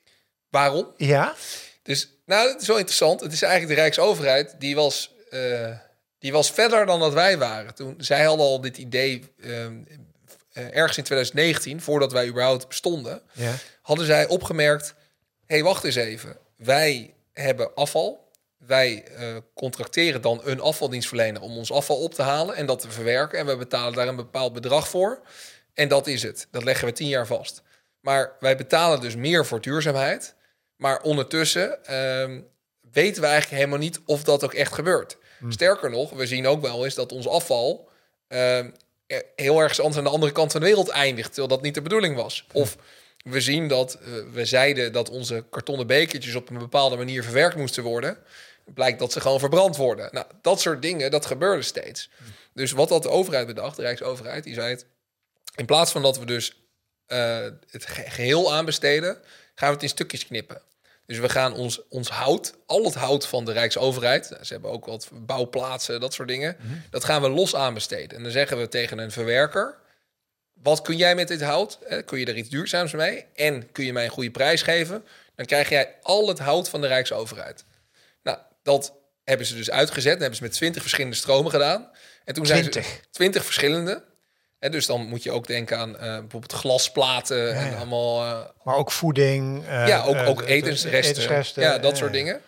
Waarom? 0.50 0.88
Ja, 0.98 1.34
Dus, 1.84 2.10
nou, 2.26 2.50
het 2.52 2.62
is 2.62 2.68
wel 2.68 2.78
interessant. 2.78 3.20
Het 3.20 3.34
is 3.34 3.42
eigenlijk 3.42 3.76
de 3.76 3.82
Rijksoverheid, 3.82 4.56
die 4.60 4.76
was, 4.76 5.12
eh, 5.30 5.70
die 6.20 6.32
was 6.32 6.52
verder 6.52 6.86
dan 6.86 7.00
dat 7.00 7.14
wij 7.14 7.38
waren. 7.38 7.76
Toen, 7.76 7.96
zij 7.98 8.24
hadden 8.24 8.46
al 8.46 8.62
dit 8.62 8.78
idee 8.78 9.34
eh, 9.44 9.66
eh, 9.66 9.72
ergens 10.54 10.98
in 10.98 11.04
2019, 11.04 11.82
voordat 11.82 12.12
wij 12.12 12.28
überhaupt 12.28 12.68
bestonden, 12.68 13.22
ja. 13.32 13.52
hadden 13.82 14.06
zij 14.06 14.28
opgemerkt: 14.28 14.88
hé, 15.46 15.56
hey, 15.56 15.64
wacht 15.64 15.84
eens 15.84 15.96
even. 15.96 16.38
Wij 16.58 17.14
hebben 17.34 17.74
afval. 17.76 18.32
Wij 18.58 19.04
eh, 19.04 19.36
contracteren 19.56 20.22
dan 20.22 20.42
een 20.44 20.60
afvaldienstverlener 20.60 21.42
om 21.42 21.58
ons 21.58 21.72
afval 21.72 21.98
op 21.98 22.14
te 22.14 22.22
halen 22.22 22.56
en 22.56 22.66
dat 22.66 22.80
te 22.80 22.92
verwerken. 22.92 23.40
En 23.40 23.46
we 23.46 23.58
betalen 23.58 23.94
daar 23.94 24.08
een 24.08 24.16
bepaald 24.16 24.54
bedrag 24.54 24.88
voor. 24.88 25.22
En 25.74 25.88
dat 25.88 26.08
is 26.08 26.24
het. 26.24 26.48
Dat 26.52 26.64
leggen 26.64 26.88
we 26.88 26.94
tien 26.94 27.08
jaar 27.08 27.28
vast. 27.28 27.62
Maar 28.00 28.36
wij 28.40 28.56
betalen 28.56 29.02
dus 29.02 29.16
meer 29.16 29.46
voor 29.46 29.62
duurzaamheid. 29.62 30.36
Maar 30.76 31.02
ondertussen 31.02 31.86
ehm, 31.86 32.42
weten 32.92 33.22
we 33.22 33.28
eigenlijk 33.28 33.58
helemaal 33.58 33.80
niet 33.80 34.02
of 34.06 34.24
dat 34.24 34.44
ook 34.44 34.54
echt 34.54 34.74
gebeurt. 34.74 35.18
Sterker 35.50 35.90
nog, 35.90 36.10
we 36.10 36.26
zien 36.26 36.48
ook 36.48 36.62
wel 36.62 36.84
eens 36.84 36.96
dat 36.96 37.12
ons 37.12 37.28
afval 37.28 37.90
ehm, 38.28 38.70
heel 39.36 39.60
ergens 39.60 39.80
anders 39.80 39.98
aan 39.98 40.04
de 40.04 40.10
andere 40.10 40.32
kant 40.32 40.52
van 40.52 40.62
de 40.62 40.68
wereld 40.68 40.90
eindigt, 40.90 41.28
terwijl 41.28 41.48
dat 41.48 41.62
niet 41.62 41.74
de 41.74 41.82
bedoeling 41.82 42.16
was. 42.16 42.48
Of 42.52 42.78
we 43.24 43.42
zien 43.42 43.68
dat 43.68 43.94
eh, 43.94 44.12
we 44.32 44.46
zeiden 44.46 44.92
dat 44.94 45.10
onze 45.10 45.46
kartonnen 45.50 45.88
bekertjes 45.88 46.36
op 46.36 46.50
een 46.50 46.58
bepaalde 46.58 46.96
manier 46.96 47.24
verwerkt 47.24 47.56
moesten 47.56 47.84
worden. 47.84 48.18
Blijkt 48.66 49.00
dat 49.00 49.12
ze 49.12 49.22
gewoon 49.22 49.40
verbrand 49.40 49.76
worden. 49.78 50.10
Nou, 50.12 50.26
dat 50.42 50.62
soort 50.62 50.82
dingen, 50.82 51.12
dat 51.12 51.26
gebeurde 51.26 51.62
steeds. 51.62 52.10
Dus 52.54 52.72
wat 52.72 52.90
had 52.90 53.04
de 53.04 53.10
overheid 53.10 53.48
bedacht, 53.48 53.76
de 53.76 53.82
Rijksoverheid, 53.82 54.44
die 54.44 54.54
zei 54.54 54.70
het. 54.70 54.86
In 55.56 55.66
plaats 55.66 55.92
van 55.92 56.02
dat 56.02 56.20
we 56.20 56.26
dus 56.26 56.62
eh, 57.06 57.38
het 57.70 57.86
ge- 57.86 58.10
geheel 58.10 58.54
aanbesteden, 58.54 59.18
gaan 59.56 59.68
we 59.68 59.74
het 59.74 59.84
in 59.84 59.90
stukjes 59.90 60.26
knippen. 60.28 60.62
Dus 61.06 61.18
we 61.20 61.30
gaan 61.30 61.54
ons, 61.54 61.88
ons 61.90 62.10
hout, 62.10 62.54
al 62.66 62.84
het 62.84 62.94
hout 62.94 63.28
van 63.28 63.46
de 63.46 63.52
Rijksoverheid, 63.52 64.30
nou, 64.30 64.44
ze 64.44 64.54
hebben 64.54 64.72
ook 64.72 64.86
wat 64.86 65.10
bouwplaatsen, 65.14 66.00
dat 66.00 66.14
soort 66.14 66.28
dingen, 66.28 66.58
dat 66.90 67.04
gaan 67.04 67.22
we 67.22 67.30
los 67.30 67.56
aanbesteden. 67.56 68.18
En 68.18 68.24
dan 68.24 68.32
zeggen 68.32 68.58
we 68.58 68.68
tegen 68.68 68.98
een 68.98 69.12
verwerker, 69.12 69.78
wat 70.64 70.82
kun 70.82 70.98
jij 70.98 71.16
met 71.16 71.28
dit 71.28 71.42
hout? 71.42 71.80
Eh, 71.88 72.06
kun 72.06 72.20
je 72.20 72.26
er 72.26 72.36
iets 72.36 72.50
duurzaams 72.50 72.92
mee? 72.94 73.26
En 73.36 73.72
kun 73.72 73.86
je 73.86 73.94
mij 73.94 74.04
een 74.04 74.10
goede 74.10 74.32
prijs 74.32 74.62
geven? 74.62 75.06
Dan 75.36 75.46
krijg 75.46 75.70
jij 75.70 75.96
al 76.02 76.28
het 76.28 76.40
hout 76.40 76.70
van 76.70 76.82
de 76.82 76.88
Rijksoverheid. 76.88 77.66
Nou, 78.24 78.38
dat 78.64 78.94
hebben 79.24 79.46
ze 79.46 79.56
dus 79.56 79.72
uitgezet. 79.72 80.12
Dat 80.12 80.22
hebben 80.22 80.38
ze 80.38 80.44
met 80.44 80.54
20 80.54 80.82
verschillende 80.82 81.18
stromen 81.18 81.52
gedaan. 81.52 81.90
En 82.26 82.34
toen 82.34 82.46
zijn 82.46 82.62
20? 82.62 82.86
ze 82.86 83.00
20 83.12 83.46
verschillende. 83.46 84.04
En 84.60 84.72
dus 84.72 84.86
dan 84.86 85.08
moet 85.08 85.24
je 85.24 85.32
ook 85.32 85.48
denken 85.48 85.78
aan 85.78 85.98
eh, 85.98 86.20
bijvoorbeeld 86.20 86.54
glasplaten 86.54 87.56
en 87.56 87.70
ja. 87.70 87.76
allemaal 87.76 88.26
eh, 88.26 88.46
Maar 88.64 88.76
ook 88.76 88.92
voeding. 88.92 89.64
ja, 89.68 90.04
ook, 90.04 90.18
ook 90.18 90.42
etensresten. 90.42 91.12
etensresten, 91.12 91.64
ja, 91.64 91.78
dat 91.78 91.98
soort 91.98 92.14
dingen. 92.14 92.42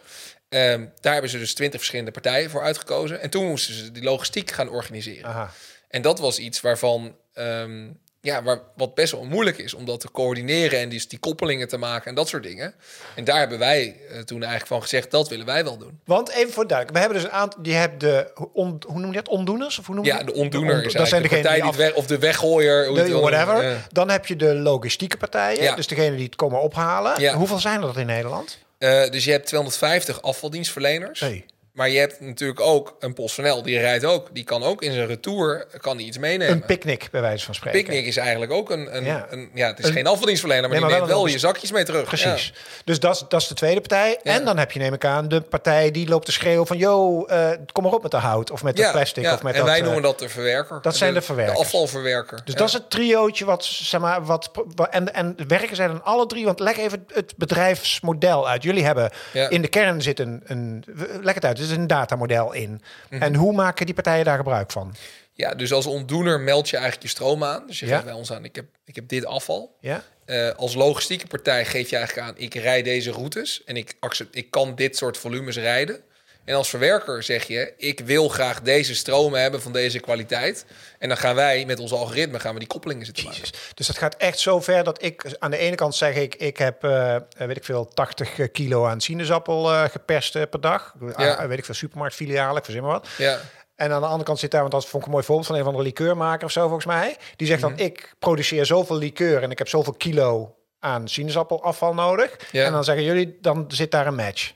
Ehm, 0.49 0.85
daar 1.01 1.13
hebben 1.13 1.31
ze 1.31 1.37
dus 1.37 1.53
twintig 1.53 1.79
verschillende 1.79 2.11
partijen 2.11 2.49
voor 2.49 2.61
uitgekozen. 2.61 3.21
En 3.21 3.29
toen 3.29 3.47
moesten 3.47 3.73
ze 3.73 3.91
die 3.91 4.03
logistiek 4.03 4.51
gaan 4.51 4.69
organiseren. 4.69 5.29
Aha. 5.29 5.51
En 5.87 6.01
dat 6.01 6.19
was 6.19 6.39
iets 6.39 6.61
waarvan, 6.61 7.15
ehm, 7.33 7.87
ja, 8.25 8.43
waar, 8.43 8.59
wat 8.75 8.93
best 8.95 9.11
wel 9.11 9.23
moeilijk 9.23 9.57
is 9.57 9.73
om 9.73 9.85
dat 9.85 9.99
te 9.99 10.11
coördineren 10.11 10.79
en 10.79 10.89
die, 10.89 11.05
die 11.07 11.19
koppelingen 11.19 11.67
te 11.67 11.77
maken 11.77 12.05
en 12.09 12.15
dat 12.15 12.27
soort 12.27 12.43
dingen. 12.43 12.73
En 13.15 13.23
daar 13.23 13.39
hebben 13.39 13.59
wij 13.59 13.95
eh, 14.09 14.19
toen 14.19 14.37
eigenlijk 14.37 14.67
van 14.67 14.81
gezegd, 14.81 15.11
dat 15.11 15.29
willen 15.29 15.45
wij 15.45 15.63
wel 15.63 15.77
doen. 15.77 15.99
Want 16.05 16.29
even 16.29 16.53
voor 16.53 16.67
duidelijk, 16.67 16.97
we 16.97 17.03
hebben 17.03 17.21
dus 17.21 17.31
een 17.31 17.35
aantal, 17.37 17.63
die 17.63 17.73
hebben 17.73 17.99
de, 17.99 18.31
on, 18.53 18.81
hoe 18.87 18.99
noem 18.99 19.09
je 19.09 19.15
dat, 19.15 19.27
ondoeners? 19.27 19.79
Of 19.79 19.85
hoe 19.85 19.95
noem 19.95 20.05
je 20.05 20.11
Ja, 20.11 20.23
de 20.23 20.33
ontdoener 20.33 20.75
on- 20.77 20.83
is 20.83 20.93
dat 20.93 21.07
zijn 21.07 21.21
de 21.21 21.29
partij 21.29 21.61
die 21.61 21.71
weg, 21.71 21.93
of 21.93 22.05
de 22.05 22.19
weggooier. 22.19 22.87
hoe 22.87 22.97
het 22.99 23.09
whatever. 23.11 23.63
Ja. 23.63 23.77
Dan 23.91 24.09
heb 24.09 24.25
je 24.25 24.35
de 24.35 24.53
logistieke 24.55 25.17
partijen, 25.17 25.63
Ja. 25.63 25.75
dus 25.75 25.87
degene 25.87 26.15
die 26.15 26.25
het 26.25 26.35
komen 26.35 26.61
ophalen. 26.61 27.21
Ja. 27.21 27.33
Hoeveel 27.35 27.59
zijn 27.59 27.75
er 27.81 27.85
dat 27.87 27.97
in 27.97 28.05
Nederland? 28.05 28.57
Eh, 28.77 29.09
dus 29.09 29.23
je 29.25 29.31
hebt 29.31 29.47
250 29.47 30.21
afvaldienstverleners. 30.21 31.19
Hey. 31.19 31.45
Maar 31.75 31.89
je 31.89 31.99
hebt 31.99 32.19
natuurlijk 32.19 32.59
ook 32.59 32.95
een 32.99 33.13
PostNL, 33.13 33.63
die 33.63 33.79
rijdt 33.79 34.05
ook. 34.05 34.27
Die 34.33 34.43
kan 34.43 34.63
ook 34.63 34.81
in 34.81 34.91
zijn 34.91 35.07
retour 35.07 35.65
kan 35.81 35.97
die 35.97 36.07
iets 36.07 36.17
meenemen. 36.17 36.53
Een 36.53 36.65
picknick, 36.65 37.07
bij 37.11 37.21
wijze 37.21 37.45
van 37.45 37.55
spreken. 37.55 37.79
Picknick 37.79 38.05
is 38.05 38.17
eigenlijk 38.17 38.51
ook 38.51 38.69
een... 38.71 38.95
een, 38.95 39.05
Ja. 39.05 39.27
Een, 39.29 39.49
ja, 39.53 39.67
het 39.67 39.79
is 39.79 39.85
Een- 39.85 39.93
geen 39.93 40.07
afvaldienstverlener, 40.07 40.69
maar 40.69 40.79
Nee, 40.79 40.89
die 40.89 40.97
neemt 40.97 41.09
wel 41.09 41.25
je 41.25 41.39
zakjes 41.39 41.71
mee 41.71 41.83
terug. 41.83 42.03
Precies. 42.03 42.51
Ja. 42.55 42.61
Dus 42.85 42.99
dat, 42.99 43.15
is- 43.15 43.23
dat 43.29 43.41
is 43.41 43.47
de 43.47 43.53
tweede 43.53 43.79
partij. 43.79 44.19
Ja. 44.23 44.33
En 44.33 44.45
dan 44.45 44.57
heb 44.57 44.71
je, 44.71 44.79
neem 44.79 44.93
ik 44.93 45.05
aan, 45.05 45.27
de 45.27 45.41
partij 45.41 45.91
die 45.91 46.07
loopt 46.07 46.25
te 46.25 46.31
schreeuwen 46.31 46.67
van... 46.67 46.77
yo, 46.77 47.25
eh, 47.25 47.49
kom 47.71 47.83
maar 47.83 47.93
op 47.93 48.01
met 48.01 48.11
de 48.11 48.17
hout 48.17 48.51
of 48.51 48.63
met 48.63 48.75
de 48.77 48.89
plastic. 48.91 49.25
Of 49.25 49.43
met 49.43 49.53
en 49.53 49.59
dat, 49.59 49.69
wij 49.69 49.77
eh, 49.77 49.83
noemen 49.83 50.01
dat 50.01 50.19
de 50.19 50.29
verwerker. 50.29 50.81
dat 50.81 50.95
zijn 50.95 51.13
de 51.13 51.21
verwerkers. 51.21 51.59
afvalverwerker. 51.59 52.41
Dus 52.45 52.55
dat 52.55 52.67
is 52.67 52.73
het 52.73 52.89
triootje 52.89 53.45
wat, 53.45 53.65
zeg 53.65 54.01
maar, 54.01 54.25
wat... 54.25 54.51
En, 54.89 55.13
en 55.13 55.35
werken 55.47 55.75
zij 55.75 55.87
dan 55.87 56.03
alle 56.03 56.25
drie? 56.25 56.45
Want 56.45 56.59
leg 56.59 56.77
even 56.77 57.05
het 57.13 57.33
bedrijfsmodel 57.37 58.47
uit. 58.47 58.63
Jullie 58.63 58.85
hebben 58.85 59.11
in 59.49 59.61
de 59.61 59.67
kern 59.67 60.01
zit 60.01 60.19
een... 60.19 60.41
een 60.45 60.83
leg 61.21 61.33
het 61.33 61.45
uit, 61.45 61.63
zit 61.65 61.77
een 61.77 61.87
datamodel 61.87 62.53
in. 62.53 62.81
Mhm. 63.09 63.21
En 63.21 63.35
hoe 63.35 63.53
maken 63.53 63.85
die 63.85 63.95
partijen 63.95 64.25
daar 64.25 64.37
gebruik 64.37 64.71
van? 64.71 64.95
Ja, 65.33 65.53
dus 65.55 65.73
als 65.73 65.85
ontdoener 65.85 66.39
meld 66.39 66.69
je 66.69 66.75
eigenlijk 66.77 67.05
je 67.05 67.11
stroom 67.11 67.43
aan. 67.43 67.63
Dus 67.67 67.79
je 67.79 67.85
Ja. 67.85 67.93
geeft 67.93 68.05
bij 68.05 68.13
ons 68.13 68.31
aan, 68.31 68.43
ik 68.45 68.55
heb, 68.55 68.65
ik 68.85 68.95
heb 68.95 69.07
dit 69.07 69.25
afval. 69.25 69.75
Ja? 69.79 70.03
Eh, 70.25 70.49
als 70.49 70.75
logistieke 70.75 71.27
partij 71.27 71.65
geef 71.65 71.89
je 71.89 71.95
eigenlijk 71.97 72.27
aan, 72.27 72.33
ik 72.37 72.53
rijd 72.53 72.85
deze 72.85 73.11
routes 73.11 73.63
en 73.65 73.77
ik, 73.77 73.93
accept, 73.99 74.35
ik 74.35 74.51
kan 74.51 74.75
dit 74.75 74.97
soort 74.97 75.17
volumes 75.17 75.55
rijden. 75.57 75.99
En 76.45 76.55
als 76.55 76.69
verwerker 76.69 77.23
zeg 77.23 77.43
je, 77.43 77.73
ik 77.77 77.99
wil 77.99 78.29
graag 78.29 78.61
deze 78.61 78.95
stromen 78.95 79.41
hebben 79.41 79.61
van 79.61 79.71
deze 79.71 79.99
kwaliteit. 79.99 80.65
En 80.99 81.07
dan 81.07 81.17
gaan 81.17 81.35
wij 81.35 81.65
met 81.65 81.79
ons 81.79 81.91
algoritme 81.91 82.39
gaan 82.39 82.53
we 82.53 82.59
die 82.59 82.67
koppelingen 82.67 83.05
zitten 83.05 83.23
maken. 83.25 83.41
Dus 83.73 83.87
dat 83.87 83.97
gaat 83.97 84.15
echt 84.15 84.39
zo 84.39 84.61
ver 84.61 84.83
dat 84.83 85.03
ik 85.03 85.35
aan 85.39 85.51
de 85.51 85.57
ene 85.57 85.75
kant 85.75 85.95
zeg 85.95 86.15
ik, 86.15 86.35
ik 86.35 86.57
heb 86.57 86.83
eh, 86.83 87.15
weet 87.37 87.57
ik 87.57 87.63
veel 87.63 87.85
80 87.93 88.51
kilo 88.51 88.85
aan 88.85 89.01
sinaasappel 89.01 89.71
eh, 89.73 89.83
geperst 89.83 90.35
eh, 90.35 90.41
per 90.49 90.61
dag. 90.61 90.93
Ja. 91.17 91.33
Ah, 91.33 91.47
weet 91.47 91.57
ik 91.57 91.65
veel 91.65 91.73
supermarktfilialen, 91.75 92.57
ik 92.57 92.63
verzin 92.63 92.81
maar 92.83 92.91
wat. 92.91 93.07
Ja, 93.17 93.39
En 93.75 93.91
aan 93.91 93.99
de 94.01 94.05
andere 94.07 94.23
kant 94.23 94.39
zit 94.39 94.51
daar, 94.51 94.61
want 94.61 94.73
dat 94.73 94.85
vond 94.85 95.01
ik 95.01 95.05
een 95.07 95.13
mooi 95.13 95.25
voorbeeld 95.25 95.47
van 95.47 95.55
een 95.57 95.63
van 95.63 95.75
de 95.75 95.81
liqueurmaker 95.81 96.45
of 96.45 96.51
zo 96.51 96.61
volgens 96.61 96.85
mij. 96.85 97.17
Die 97.35 97.47
zegt 97.47 97.61
Mhm. 97.61 97.69
dan, 97.75 97.85
ik 97.85 98.13
produceer 98.19 98.65
zoveel 98.65 98.97
liqueur 98.97 99.43
en 99.43 99.51
ik 99.51 99.57
heb 99.57 99.67
zoveel 99.67 99.93
kilo 99.93 100.55
aan 100.79 101.07
sinaasappelafval 101.07 101.93
nodig. 101.93 102.35
Ja. 102.51 102.65
En 102.65 102.71
dan 102.71 102.83
zeggen 102.83 103.03
jullie, 103.03 103.37
dan 103.41 103.65
zit 103.67 103.91
daar 103.91 104.07
een 104.07 104.15
match. 104.15 104.53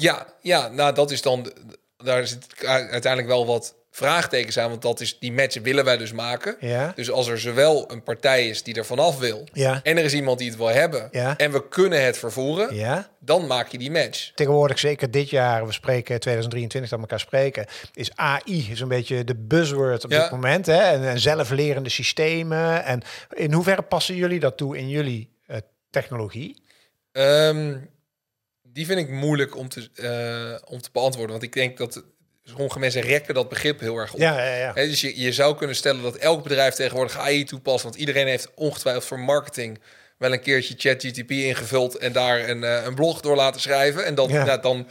Ja, 0.00 0.26
ja 0.40 0.68
nou 0.68 0.94
dat 0.94 1.10
is 1.10 1.22
dan, 1.22 1.52
daar 1.96 2.26
zit 2.26 2.46
uiteindelijk 2.64 3.26
wel 3.26 3.46
wat 3.46 3.74
vraagtekens 3.90 4.58
aan. 4.58 4.68
Want 4.68 4.82
dat 4.82 5.00
is, 5.00 5.18
die 5.18 5.32
match 5.32 5.58
willen 5.62 5.84
wij 5.84 5.96
dus 5.96 6.12
maken. 6.12 6.56
Ja. 6.60 6.92
Dus 6.94 7.10
als 7.10 7.28
er 7.28 7.40
zowel 7.40 7.92
een 7.92 8.02
partij 8.02 8.48
is 8.48 8.62
die 8.62 8.74
er 8.74 8.84
vanaf 8.84 9.18
wil... 9.18 9.48
Ja. 9.52 9.80
en 9.82 9.96
er 9.96 10.04
is 10.04 10.14
iemand 10.14 10.38
die 10.38 10.48
het 10.48 10.58
wil 10.58 10.68
hebben... 10.68 11.08
Ja. 11.10 11.36
en 11.36 11.52
we 11.52 11.68
kunnen 11.68 12.04
het 12.04 12.18
vervoeren... 12.18 12.74
Ja. 12.74 13.10
dan 13.18 13.46
maak 13.46 13.68
je 13.68 13.78
die 13.78 13.90
match. 13.90 14.32
Tegenwoordig, 14.34 14.78
zeker 14.78 15.10
dit 15.10 15.30
jaar, 15.30 15.66
we 15.66 15.72
spreken 15.72 16.20
2023 16.20 16.90
dat 16.90 16.98
we 17.00 17.04
elkaar 17.04 17.26
spreken, 17.26 17.66
is 17.94 18.10
AI 18.14 18.70
zo'n 18.74 18.88
beetje 18.88 19.24
de 19.24 19.36
buzzword 19.36 20.04
op 20.04 20.10
dit 20.10 20.30
moment. 20.30 20.66
Hè? 20.66 20.78
En, 20.78 21.04
en 21.04 21.20
zelflerende 21.20 21.90
systemen. 21.90 22.84
En 22.84 23.02
in 23.32 23.52
hoeverre 23.52 23.82
passen 23.82 24.14
jullie 24.14 24.40
dat 24.40 24.56
toe 24.56 24.78
in 24.78 24.88
jullie 24.88 25.36
eh, 25.46 25.56
technologie? 25.90 26.62
Ehm, 27.12 27.76
die 28.72 28.86
vind 28.86 28.98
ik 28.98 29.08
moeilijk 29.10 29.56
om 29.56 29.68
te, 29.68 29.88
eh, 29.94 30.70
om 30.72 30.80
te 30.80 30.88
beantwoorden. 30.92 31.30
Want 31.30 31.42
ik 31.42 31.52
denk 31.52 31.76
dat 31.78 32.02
sommige 32.44 32.78
mensen 32.78 33.00
rekken 33.02 33.34
dat 33.34 33.48
begrip 33.48 33.80
heel 33.80 33.96
erg 33.96 34.12
op. 34.12 34.20
Ja, 34.20 34.44
ja, 34.44 34.54
ja. 34.56 34.72
Dus 34.72 35.00
je, 35.00 35.20
je 35.20 35.32
zou 35.32 35.56
kunnen 35.56 35.76
stellen 35.76 36.02
dat 36.02 36.16
elk 36.16 36.42
bedrijf 36.42 36.74
tegenwoordig 36.74 37.18
AI 37.18 37.44
toepast. 37.44 37.82
Want 37.82 37.94
iedereen 37.94 38.26
heeft 38.26 38.50
ongetwijfeld 38.54 39.04
voor 39.04 39.20
marketing 39.20 39.80
wel 40.18 40.32
een 40.32 40.40
keertje 40.40 40.74
ChatGTP 40.78 41.30
ingevuld 41.30 41.96
en 41.96 42.12
daar 42.12 42.48
een, 42.48 42.64
eh, 42.64 42.84
een 42.84 42.94
blog 42.94 43.20
door 43.20 43.36
laten 43.36 43.60
schrijven. 43.60 44.04
En 44.04 44.14
dan, 44.14 44.28
Ja. 44.28 44.44
nou, 44.44 44.60
dan 44.60 44.84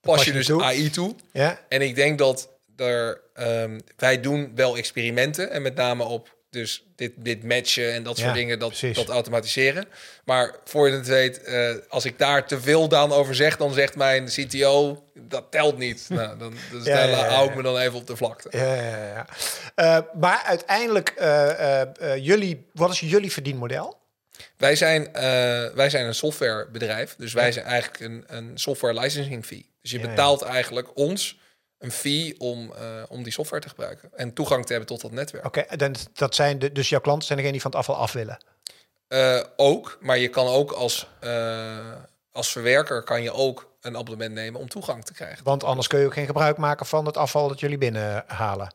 pas, 0.00 0.14
pas 0.14 0.24
je 0.24 0.30
je 0.30 0.36
dus 0.36 0.46
toe. 0.46 0.62
AI 0.62 0.90
toe. 0.90 1.14
ja. 1.32 1.60
En 1.68 1.82
ik 1.82 1.94
denk 1.94 2.18
dat 2.18 2.48
er, 2.76 3.20
ehm, 3.34 3.78
wij 3.96 4.20
doen 4.20 4.52
wel 4.54 4.76
experimenten 4.76 5.50
en 5.50 5.62
met 5.62 5.74
name 5.74 6.04
op 6.04 6.36
dus 6.52 6.84
dit, 6.96 7.12
dit 7.16 7.44
matchen 7.44 7.92
en 7.92 8.02
dat 8.02 8.16
soort 8.16 8.28
Ja, 8.28 8.34
dingen, 8.34 8.58
dat, 8.58 8.68
precies. 8.68 8.96
dat 8.96 9.08
automatiseren. 9.08 9.84
Maar 10.24 10.54
voor 10.64 10.88
je 10.88 10.94
het 10.94 11.06
weet, 11.06 11.42
eh, 11.42 11.70
als 11.88 12.04
ik 12.04 12.18
daar 12.18 12.46
te 12.46 12.60
veel 12.60 12.88
dan 12.88 13.12
over 13.12 13.34
zeg, 13.34 13.56
dan 13.56 13.72
zegt 13.72 13.96
mijn 13.96 14.24
CTO, 14.24 15.04
dat 15.14 15.44
telt 15.50 15.78
niet. 15.78 16.06
nou, 16.08 16.38
dan, 16.38 16.54
dus 16.70 16.84
Ja, 16.84 16.94
daar 16.94 17.08
ja, 17.08 17.16
ja, 17.16 17.28
hou 17.28 17.48
ik 17.48 17.54
me 17.54 17.62
dan 17.62 17.78
even 17.78 17.98
op 17.98 18.06
de 18.06 18.16
vlakte. 18.16 18.48
Ja, 18.50 18.74
ja, 18.74 19.06
ja. 19.06 19.26
Eh, 19.74 19.98
maar 20.20 20.42
uiteindelijk, 20.42 21.08
eh, 21.08 21.82
jullie, 22.16 22.66
wat 22.72 22.90
is 22.90 23.00
jullie 23.00 23.32
verdienmodel? 23.32 24.00
Wij 24.56 24.76
zijn, 24.76 25.08
wij 25.74 25.90
zijn 25.90 26.06
een 26.06 26.14
softwarebedrijf, 26.14 27.14
dus 27.18 27.32
wij 27.32 27.52
zijn 27.52 27.66
eigenlijk 27.66 28.00
een, 28.00 28.24
een 28.26 28.50
software 28.54 29.00
licensing 29.00 29.44
fee. 29.46 29.70
Dus 29.82 29.90
je 29.90 30.00
betaalt 30.00 30.42
eigenlijk 30.42 30.96
ons 30.96 31.40
een 31.82 31.92
fee 31.92 32.34
om, 32.38 32.72
eh, 32.74 33.02
om 33.08 33.22
die 33.22 33.32
software 33.32 33.62
te 33.62 33.68
gebruiken 33.68 34.10
en 34.14 34.32
toegang 34.32 34.66
te 34.66 34.70
hebben 34.72 34.88
tot 34.88 35.00
dat 35.00 35.12
netwerk. 35.12 35.46
Oké, 35.46 35.76
dan 35.76 35.94
dat 36.14 36.34
zijn 36.34 36.58
de, 36.58 36.72
dus 36.72 36.88
jouw 36.88 37.00
klanten 37.00 37.26
zijn 37.26 37.38
degene 37.38 37.54
die 37.54 37.62
van 37.62 37.70
het 37.70 37.80
afval 37.80 37.96
af 37.96 38.12
willen. 38.12 38.38
Eh, 39.08 39.40
ook, 39.56 39.98
maar 40.00 40.18
je 40.18 40.28
kan 40.28 40.46
ook 40.46 40.72
als, 40.72 41.08
eh, 41.20 41.92
als 42.32 42.52
verwerker 42.52 43.02
kan 43.02 43.22
je 43.22 43.32
ook 43.32 43.70
een 43.80 43.96
abonnement 43.96 44.34
nemen 44.34 44.60
om 44.60 44.68
toegang 44.68 45.04
te 45.04 45.12
krijgen. 45.12 45.44
Want 45.44 45.64
anders 45.64 45.86
kun 45.86 45.98
je 45.98 46.06
ook 46.06 46.12
geen 46.12 46.26
gebruik 46.26 46.56
maken 46.56 46.86
van 46.86 47.06
het 47.06 47.16
afval 47.16 47.48
dat 47.48 47.60
jullie 47.60 47.78
binnenhalen. 47.78 48.74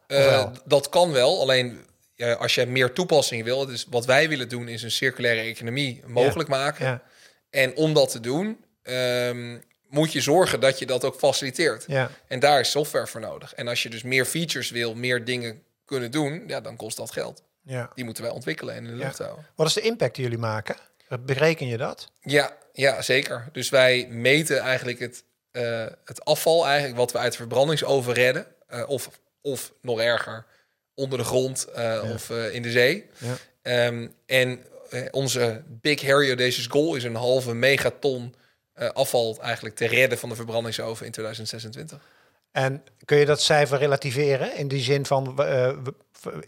Dat 0.65 0.89
kan 0.89 1.11
wel, 1.11 1.41
alleen 1.41 1.85
ja, 2.15 2.33
als 2.33 2.55
je 2.55 2.65
meer 2.65 2.93
toepassingen 2.93 3.45
wil, 3.45 3.65
dus 3.65 3.85
wat 3.89 4.05
wij 4.05 4.29
willen 4.29 4.49
doen 4.49 4.67
is 4.67 4.83
een 4.83 4.91
circulaire 4.91 5.41
economie 5.41 6.03
mogelijk 6.05 6.49
maken. 6.49 6.85
ja, 6.85 7.01
En 7.49 7.75
om 7.75 7.93
dat 7.93 8.11
te 8.11 8.19
doen, 8.19 8.65
ehm, 8.83 9.57
moet 9.89 10.12
je 10.13 10.22
zorgen 10.22 10.60
dat 10.60 10.79
je 10.79 10.86
dat 10.86 11.03
ook 11.03 11.15
faciliteert. 11.15 11.84
ja. 11.88 12.10
En 12.27 12.39
daar 12.39 12.60
is 12.60 12.72
software 12.72 13.08
voor 13.08 13.22
nodig. 13.22 13.53
En 13.53 13.67
als 13.67 13.84
je 13.84 13.89
dus 13.89 14.03
meer 14.03 14.25
features 14.25 14.70
wil, 14.70 14.96
meer 14.96 15.25
dingen 15.25 15.63
kunnen 15.86 16.12
doen, 16.12 16.44
ja, 16.48 16.62
dan 16.62 16.75
kost 16.75 16.98
dat 16.98 17.12
geld. 17.12 17.44
ja. 17.63 17.91
Die 17.96 18.06
moeten 18.06 18.24
wij 18.24 18.32
ontwikkelen 18.32 18.75
en 18.75 18.86
in 18.86 18.91
de 18.91 19.03
lucht 19.03 19.17
houden. 19.17 19.46
Wat 19.56 19.67
is 19.67 19.74
de 19.74 19.82
impact 19.82 20.15
die 20.15 20.24
jullie 20.24 20.39
maken? 20.39 20.75
Bereken 21.20 21.67
je 21.67 21.77
dat? 21.77 22.12
Ja, 22.22 22.58
ja, 22.74 23.01
zeker. 23.01 23.50
Dus 23.51 23.70
wij 23.70 24.08
meten 24.10 24.60
eigenlijk 24.60 25.00
het, 25.00 25.24
eh, 25.51 25.86
het 26.06 26.25
afval, 26.25 26.65
eigenlijk 26.65 26.98
wat 26.98 27.12
we 27.12 27.17
uit 27.17 27.32
de 27.32 27.38
verbrandingsoven 27.38 28.13
redden. 28.13 28.48
eh, 28.67 28.89
of, 28.89 29.10
of 29.41 29.74
nog 29.82 30.00
erger, 30.00 30.46
onder 30.96 31.17
de 31.17 31.24
grond 31.24 31.65
eh, 31.65 32.03
of 32.13 32.29
in 32.29 32.62
de 32.62 32.72
zee. 32.72 33.06
Ja. 33.17 33.36
Ehm, 33.62 34.08
en 34.25 34.60
onze 35.12 35.63
Big 35.67 36.01
Harry 36.01 36.27
Audacious 36.27 36.67
Goal 36.67 36.96
is 36.96 37.03
een 37.03 37.15
halve 37.15 37.53
megaton 37.53 38.36
eh, 38.77 38.89
afval 38.89 39.38
eigenlijk 39.41 39.75
te 39.75 39.86
redden 39.88 40.17
van 40.17 40.29
de 40.29 40.36
verbrandingsoven 40.36 41.05
in 41.05 41.12
2026. 41.12 42.00
En 42.51 42.84
kun 43.05 43.17
je 43.17 43.25
dat 43.25 43.41
cijfer 43.41 43.77
relativeren 43.77 44.55
in 44.55 44.67
die 44.67 44.81
zin 44.84 45.05
van, 45.05 45.27
eh, 45.27 45.36
we- 45.84 45.93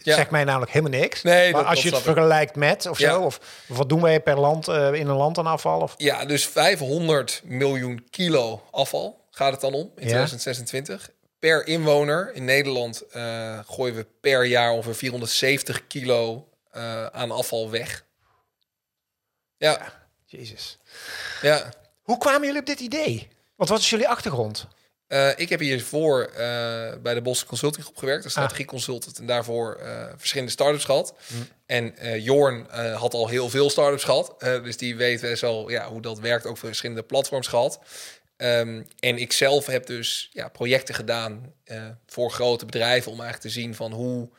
Ja. 0.02 0.16
zegt 0.16 0.30
mij 0.32 0.44
namelijk 0.44 0.72
helemaal 0.72 1.00
niks. 1.00 1.22
Nee, 1.22 1.52
maar 1.52 1.62
dat- 1.62 1.70
als 1.70 1.84
je 1.84 1.90
het 1.90 2.02
vergelijkt 2.02 2.56
met 2.56 2.86
of 2.86 3.00
Ja. 3.00 3.10
zo, 3.12 3.22
of 3.22 3.64
wat 3.68 3.90
doen 3.90 4.02
wij 4.02 4.22
per 4.22 4.40
land 4.40 4.68
eh, 4.68 4.94
in 4.94 5.08
een 5.08 5.16
land 5.16 5.38
aan 5.38 5.48
afval? 5.48 5.82
Of, 5.82 5.94
Ja, 5.98 6.26
dus 6.26 6.46
500 6.48 7.42
miljoen 7.46 8.08
kilo 8.10 8.64
afval 8.72 9.26
gaat 9.32 9.52
het 9.52 9.62
dan 9.62 9.74
om 9.74 9.92
in 9.96 10.04
Ja. 10.04 10.08
2026. 10.10 11.10
Per 11.40 11.68
inwoner 11.68 12.32
in 12.34 12.46
Nederland 12.46 13.02
eh, 13.02 13.60
gooien 13.68 13.96
we 13.96 14.06
per 14.22 14.46
jaar 14.46 14.72
ongeveer 14.72 14.96
470 14.96 15.88
kilo 15.88 16.48
eh, 16.72 17.06
aan 17.06 17.32
afval 17.32 17.70
weg. 17.70 18.04
Ja, 19.58 19.94
Jezus. 20.26 20.78
ja. 21.42 21.70
Hoe 22.10 22.18
kwamen 22.18 22.46
jullie 22.46 22.60
op 22.60 22.66
dit 22.66 22.80
idee? 22.80 23.28
Want 23.56 23.70
wat 23.70 23.80
is 23.80 23.90
jullie 23.90 24.08
achtergrond? 24.08 24.68
Eh, 25.08 25.30
ik 25.36 25.50
heb 25.50 25.60
hiervoor 25.60 26.30
uh, 26.32 26.38
bij 27.02 27.14
de 27.14 27.22
Bos 27.22 27.46
Consulting 27.46 27.84
Groep 27.86 27.98
gewerkt, 27.98 28.24
als 28.24 28.34
Ah. 28.36 28.40
strategie 28.44 28.66
consultant, 28.66 29.20
en 29.20 29.26
daarvoor 29.26 29.76
eh, 29.76 30.06
verschillende 30.18 30.52
start-ups 30.52 30.84
gehad. 30.86 31.14
Hm. 31.28 31.34
En 31.66 31.98
eh, 31.98 32.24
Jorn 32.26 32.70
eh, 32.70 33.00
had 33.00 33.14
al 33.14 33.28
heel 33.28 33.50
veel 33.50 33.70
start-ups 33.70 34.04
gehad, 34.04 34.36
eh, 34.38 34.64
dus 34.64 34.78
die 34.78 34.96
weet 34.96 35.22
best 35.22 35.42
wel 35.42 35.70
ja, 35.70 35.88
hoe 35.90 36.02
dat 36.02 36.20
werkt, 36.20 36.46
ook 36.46 36.58
voor 36.58 36.68
verschillende 36.68 37.04
platforms 37.04 37.48
gehad. 37.48 37.80
Ehm, 38.38 38.84
en 39.00 39.18
ik 39.18 39.32
zelf 39.32 39.66
heb 39.66 39.86
dus 39.86 40.30
ja, 40.34 40.48
projecten 40.48 40.96
gedaan 40.96 41.54
eh, 41.64 41.84
voor 42.08 42.32
grote 42.32 42.66
bedrijven 42.66 43.12
om 43.12 43.20
eigenlijk 43.22 43.54
te 43.54 43.60
zien 43.62 43.76
van 43.76 43.92
hoe 43.92 44.30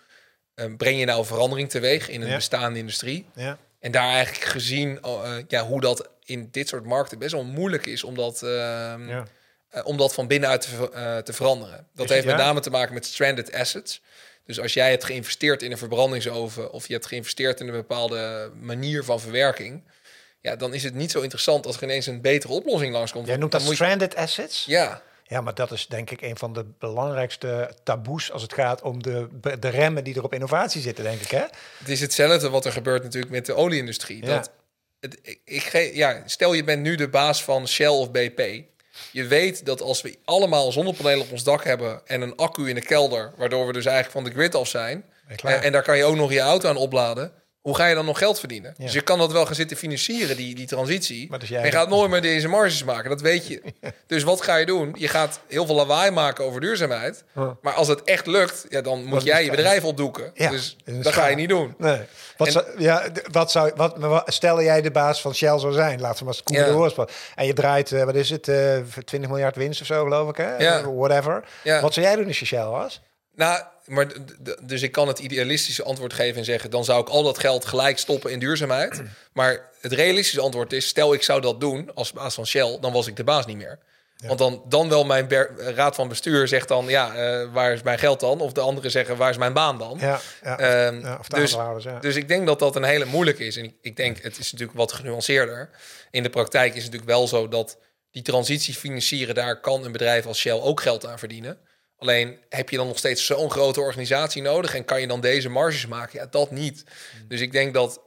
eh, 0.54 0.66
breng 0.76 0.98
je 0.98 1.04
nou 1.04 1.24
verandering 1.24 1.70
teweeg 1.70 2.08
in 2.08 2.20
een 2.22 2.28
Ja. 2.28 2.34
bestaande 2.34 2.78
industrie. 2.78 3.26
Ja. 3.34 3.58
En 3.80 3.90
daar 3.92 4.10
eigenlijk 4.12 4.44
gezien 4.44 5.04
oh, 5.04 5.26
eh, 5.36 5.44
ja, 5.48 5.66
hoe 5.66 5.80
dat 5.80 6.08
in 6.30 6.48
dit 6.50 6.68
soort 6.68 6.84
markten 6.84 7.18
best 7.18 7.32
wel 7.32 7.44
moeilijk 7.44 7.86
is 7.86 8.04
om 8.04 8.14
dat, 8.14 8.42
ehm, 8.42 9.08
Ja. 9.08 9.24
eh, 9.70 9.86
om 9.86 9.96
dat 9.96 10.14
van 10.14 10.26
binnenuit 10.26 10.60
te, 10.60 10.90
eh, 10.92 11.16
te 11.18 11.32
veranderen. 11.32 11.86
Dat 11.94 12.08
heeft 12.08 12.26
met 12.26 12.38
ja. 12.38 12.44
name 12.44 12.60
te 12.60 12.70
maken 12.70 12.94
met 12.94 13.06
stranded 13.06 13.52
assets. 13.52 14.02
Dus 14.46 14.60
als 14.60 14.72
jij 14.74 14.90
hebt 14.90 15.04
geïnvesteerd 15.04 15.62
in 15.62 15.70
een 15.70 15.78
verbrandingsoven 15.78 16.72
of 16.72 16.86
je 16.86 16.92
hebt 16.92 17.06
geïnvesteerd 17.06 17.60
in 17.60 17.66
een 17.66 17.72
bepaalde 17.72 18.50
manier 18.60 19.04
van 19.04 19.20
verwerking, 19.20 19.82
ja, 20.40 20.56
dan 20.56 20.74
is 20.74 20.82
het 20.82 20.94
niet 20.94 21.10
zo 21.10 21.20
interessant 21.20 21.66
als 21.66 21.76
er 21.76 21.82
ineens 21.82 22.06
een 22.06 22.20
betere 22.20 22.52
oplossing 22.52 22.92
langskomt. 22.92 23.26
Jij 23.26 23.36
noemt 23.36 23.52
dat 23.52 23.60
moet 23.60 23.70
je- 23.70 23.76
stranded 23.76 24.14
assets? 24.16 24.64
Ja, 24.64 25.02
Ja, 25.26 25.40
maar 25.40 25.54
dat 25.54 25.70
is 25.72 25.86
denk 25.86 26.10
ik 26.10 26.20
een 26.22 26.36
van 26.38 26.52
de 26.52 26.64
belangrijkste 26.78 27.70
taboes 27.82 28.32
als 28.32 28.42
het 28.42 28.52
gaat 28.52 28.82
om 28.82 29.02
de, 29.02 29.28
de 29.60 29.68
remmen 29.68 30.04
die 30.04 30.14
er 30.14 30.22
op 30.24 30.32
innovatie 30.34 30.80
zitten, 30.80 31.04
denk 31.04 31.20
ik. 31.20 31.30
Hè? 31.30 31.44
het 31.78 31.88
is 31.88 32.00
hetzelfde 32.00 32.48
wat 32.50 32.64
er 32.64 32.72
gebeurt 32.72 33.02
natuurlijk 33.02 33.32
met 33.32 33.46
de 33.46 33.54
olieindustrie. 33.54 34.24
Ja. 34.26 34.34
Dat 34.36 34.50
het, 35.00 35.18
ik, 35.22 35.40
ik 35.44 35.62
ge- 35.62 35.90
ja, 35.94 36.22
stel 36.26 36.52
je 36.52 36.64
bent 36.64 36.82
nu 36.82 36.94
de 36.94 37.08
baas 37.08 37.44
van 37.44 37.68
Shell 37.68 37.86
of 37.88 38.10
BP. 38.10 38.62
Je 39.12 39.24
weet 39.26 39.64
dat 39.66 39.80
als 39.82 40.02
we 40.02 40.18
allemaal 40.24 40.72
zonnepanelen 40.72 41.20
op 41.24 41.32
ons 41.32 41.44
dak 41.44 41.64
hebben 41.64 42.00
en 42.06 42.20
een 42.20 42.36
accu 42.36 42.68
in 42.68 42.74
de 42.74 42.80
kelder, 42.82 43.32
waardoor 43.36 43.66
we 43.66 43.72
dus 43.72 43.84
eigenlijk 43.84 44.14
van 44.14 44.24
de 44.24 44.38
grid 44.40 44.54
af 44.54 44.68
zijn, 44.68 45.04
en, 45.50 45.62
en 45.62 45.72
daar 45.72 45.82
kan 45.82 45.96
je 45.96 46.04
ook 46.04 46.16
nog 46.16 46.32
je 46.32 46.40
auto 46.40 46.68
aan 46.68 46.76
opladen, 46.76 47.32
hoe 47.60 47.74
ga 47.76 47.86
je 47.86 47.94
dan 47.94 48.04
nog 48.04 48.18
geld 48.18 48.38
verdienen? 48.38 48.74
Ja. 48.78 48.84
Dus 48.84 48.92
je 48.94 49.00
kan 49.00 49.18
dat 49.18 49.32
wel 49.32 49.46
gaan 49.46 49.54
zitten 49.54 49.76
financieren, 49.76 50.36
die, 50.36 50.54
die 50.54 50.66
transitie. 50.66 51.30
Maar 51.30 51.38
dus 51.38 51.48
jij- 51.48 51.58
En 51.60 51.64
je 51.66 51.72
gaat 51.72 51.88
nooit 51.88 52.10
meer 52.10 52.20
deze 52.22 52.48
marges 52.48 52.84
maken, 52.84 53.10
dat 53.10 53.20
weet 53.20 53.46
je. 53.46 53.62
Dus 54.06 54.22
wat 54.22 54.42
ga 54.42 54.56
je 54.56 54.66
doen? 54.66 54.94
Je 54.98 55.08
gaat 55.08 55.40
heel 55.48 55.66
veel 55.66 55.74
lawaai 55.74 56.10
maken 56.10 56.44
over 56.44 56.60
duurzaamheid. 56.60 57.24
Maar 57.62 57.72
als 57.72 57.88
het 57.88 58.02
echt 58.02 58.26
lukt, 58.26 58.66
ja, 58.68 58.80
dan 58.80 59.04
moet 59.04 59.22
jij 59.22 59.44
je 59.44 59.50
bedrijf 59.50 59.84
opdoeken. 59.84 60.30
Ja, 60.34 60.50
dus 60.50 60.76
dat 60.84 61.12
ga 61.12 61.26
je 61.26 61.36
niet 61.36 61.48
doen. 61.48 61.74
Nee. 61.78 62.00
Wat, 62.36 62.46
En- 62.46 62.52
zou, 62.52 62.64
ja, 62.78 63.02
wat 63.30 63.50
zou, 63.50 63.72
wat, 63.76 64.22
stel 64.26 64.62
jij 64.62 64.82
de 64.82 64.90
baas 64.90 65.20
van 65.20 65.34
Shell 65.34 65.58
zou 65.58 65.72
zijn, 65.72 66.00
laten 66.00 66.18
we 66.18 66.24
maar 66.24 66.34
eens 66.44 66.96
Ja. 66.96 67.04
de. 67.04 67.08
En 67.34 67.46
je 67.46 67.52
draait, 67.52 67.92
eh, 67.92 68.04
wat 68.04 68.14
is 68.14 68.30
het, 68.30 68.48
eh 68.48 68.76
20 69.04 69.30
miljard 69.30 69.56
winst 69.56 69.80
of 69.80 69.86
zo, 69.86 70.02
geloof 70.02 70.28
ik, 70.28 70.36
hè? 70.36 70.56
Ja. 70.56 70.92
Whatever. 70.92 71.44
Ja. 71.64 71.80
Wat 71.80 71.94
zou 71.94 72.06
jij 72.06 72.16
doen 72.16 72.26
als 72.26 72.38
je 72.38 72.46
Shell 72.46 72.64
was? 72.64 73.00
Nou, 73.34 73.62
maar 73.90 74.06
dus 74.62 74.82
ik 74.82 74.92
kan 74.92 75.08
het 75.08 75.18
idealistische 75.18 75.82
antwoord 75.82 76.12
geven 76.12 76.38
en 76.38 76.44
zeggen: 76.44 76.70
dan 76.70 76.84
zou 76.84 77.00
ik 77.00 77.08
al 77.08 77.22
dat 77.22 77.38
geld 77.38 77.64
gelijk 77.64 77.98
stoppen 77.98 78.30
in 78.30 78.38
duurzaamheid. 78.38 79.02
Maar 79.32 79.70
het 79.80 79.92
realistische 79.92 80.40
antwoord 80.40 80.72
is: 80.72 80.86
stel 80.86 81.14
ik 81.14 81.22
zou 81.22 81.40
dat 81.40 81.60
doen 81.60 81.94
als 81.94 82.12
baas 82.12 82.34
van 82.34 82.46
Shell, 82.46 82.78
dan 82.80 82.92
was 82.92 83.06
ik 83.06 83.16
de 83.16 83.24
baas 83.24 83.46
niet 83.46 83.56
meer. 83.56 83.78
Want 84.26 84.38
dan, 84.38 84.62
dan 84.68 84.88
wel 84.88 85.04
mijn 85.04 85.28
raad 85.56 85.94
van 85.94 86.08
bestuur 86.08 86.48
zegt 86.48 86.68
dan: 86.68 86.86
ja, 86.88 87.14
eh, 87.14 87.52
waar 87.52 87.72
is 87.72 87.82
mijn 87.82 87.98
geld 87.98 88.20
dan? 88.20 88.40
Of 88.40 88.52
de 88.52 88.60
anderen 88.60 88.90
zeggen: 88.90 89.16
waar 89.16 89.30
is 89.30 89.36
mijn 89.36 89.52
baan 89.52 89.78
dan? 89.78 89.98
Ja, 90.00 90.20
ja. 90.42 90.58
Ehm, 90.58 91.00
ja, 91.00 91.16
of 91.18 91.28
de 91.28 91.36
dus, 91.36 91.56
dus 92.00 92.16
ik 92.16 92.28
denk 92.28 92.46
dat 92.46 92.58
dat 92.58 92.76
een 92.76 92.84
hele 92.84 93.04
moeilijke 93.04 93.44
is. 93.44 93.56
En 93.56 93.64
ik, 93.64 93.74
ik 93.80 93.96
denk, 93.96 94.22
het 94.22 94.38
is 94.38 94.52
natuurlijk 94.52 94.78
wat 94.78 94.92
genuanceerder. 94.92 95.70
In 96.10 96.22
de 96.22 96.30
praktijk 96.30 96.74
is 96.74 96.82
het 96.82 96.92
natuurlijk 96.92 97.18
wel 97.18 97.28
zo 97.28 97.48
dat 97.48 97.78
die 98.10 98.22
transitie 98.22 98.74
financieren, 98.74 99.34
daar 99.34 99.60
kan 99.60 99.84
een 99.84 99.92
bedrijf 99.92 100.26
als 100.26 100.38
Shell 100.38 100.60
ook 100.60 100.80
geld 100.80 101.06
aan 101.06 101.18
verdienen. 101.18 101.58
Alleen 102.00 102.38
heb 102.48 102.70
je 102.70 102.76
dan 102.76 102.86
nog 102.86 102.98
steeds 102.98 103.26
zo'n 103.26 103.50
grote 103.50 103.80
organisatie 103.80 104.42
nodig 104.42 104.74
en 104.74 104.84
kan 104.84 105.00
je 105.00 105.06
dan 105.06 105.20
deze 105.20 105.48
marges 105.48 105.86
maken? 105.86 106.18
Ja, 106.20 106.26
dat 106.30 106.50
niet. 106.50 106.84
Dus 107.28 107.40
ik 107.40 107.52
denk 107.52 107.74
dat, 107.74 108.00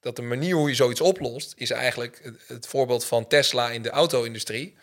dat 0.00 0.16
de 0.16 0.22
manier 0.22 0.54
hoe 0.54 0.68
je 0.68 0.74
zoiets 0.74 1.00
oplost, 1.00 1.52
is 1.56 1.70
eigenlijk 1.70 2.20
het, 2.22 2.34
het 2.46 2.66
voorbeeld 2.66 3.04
van 3.04 3.26
Tesla 3.26 3.70
in 3.70 3.82
de 3.82 3.90
auto-industrie. 3.90 4.76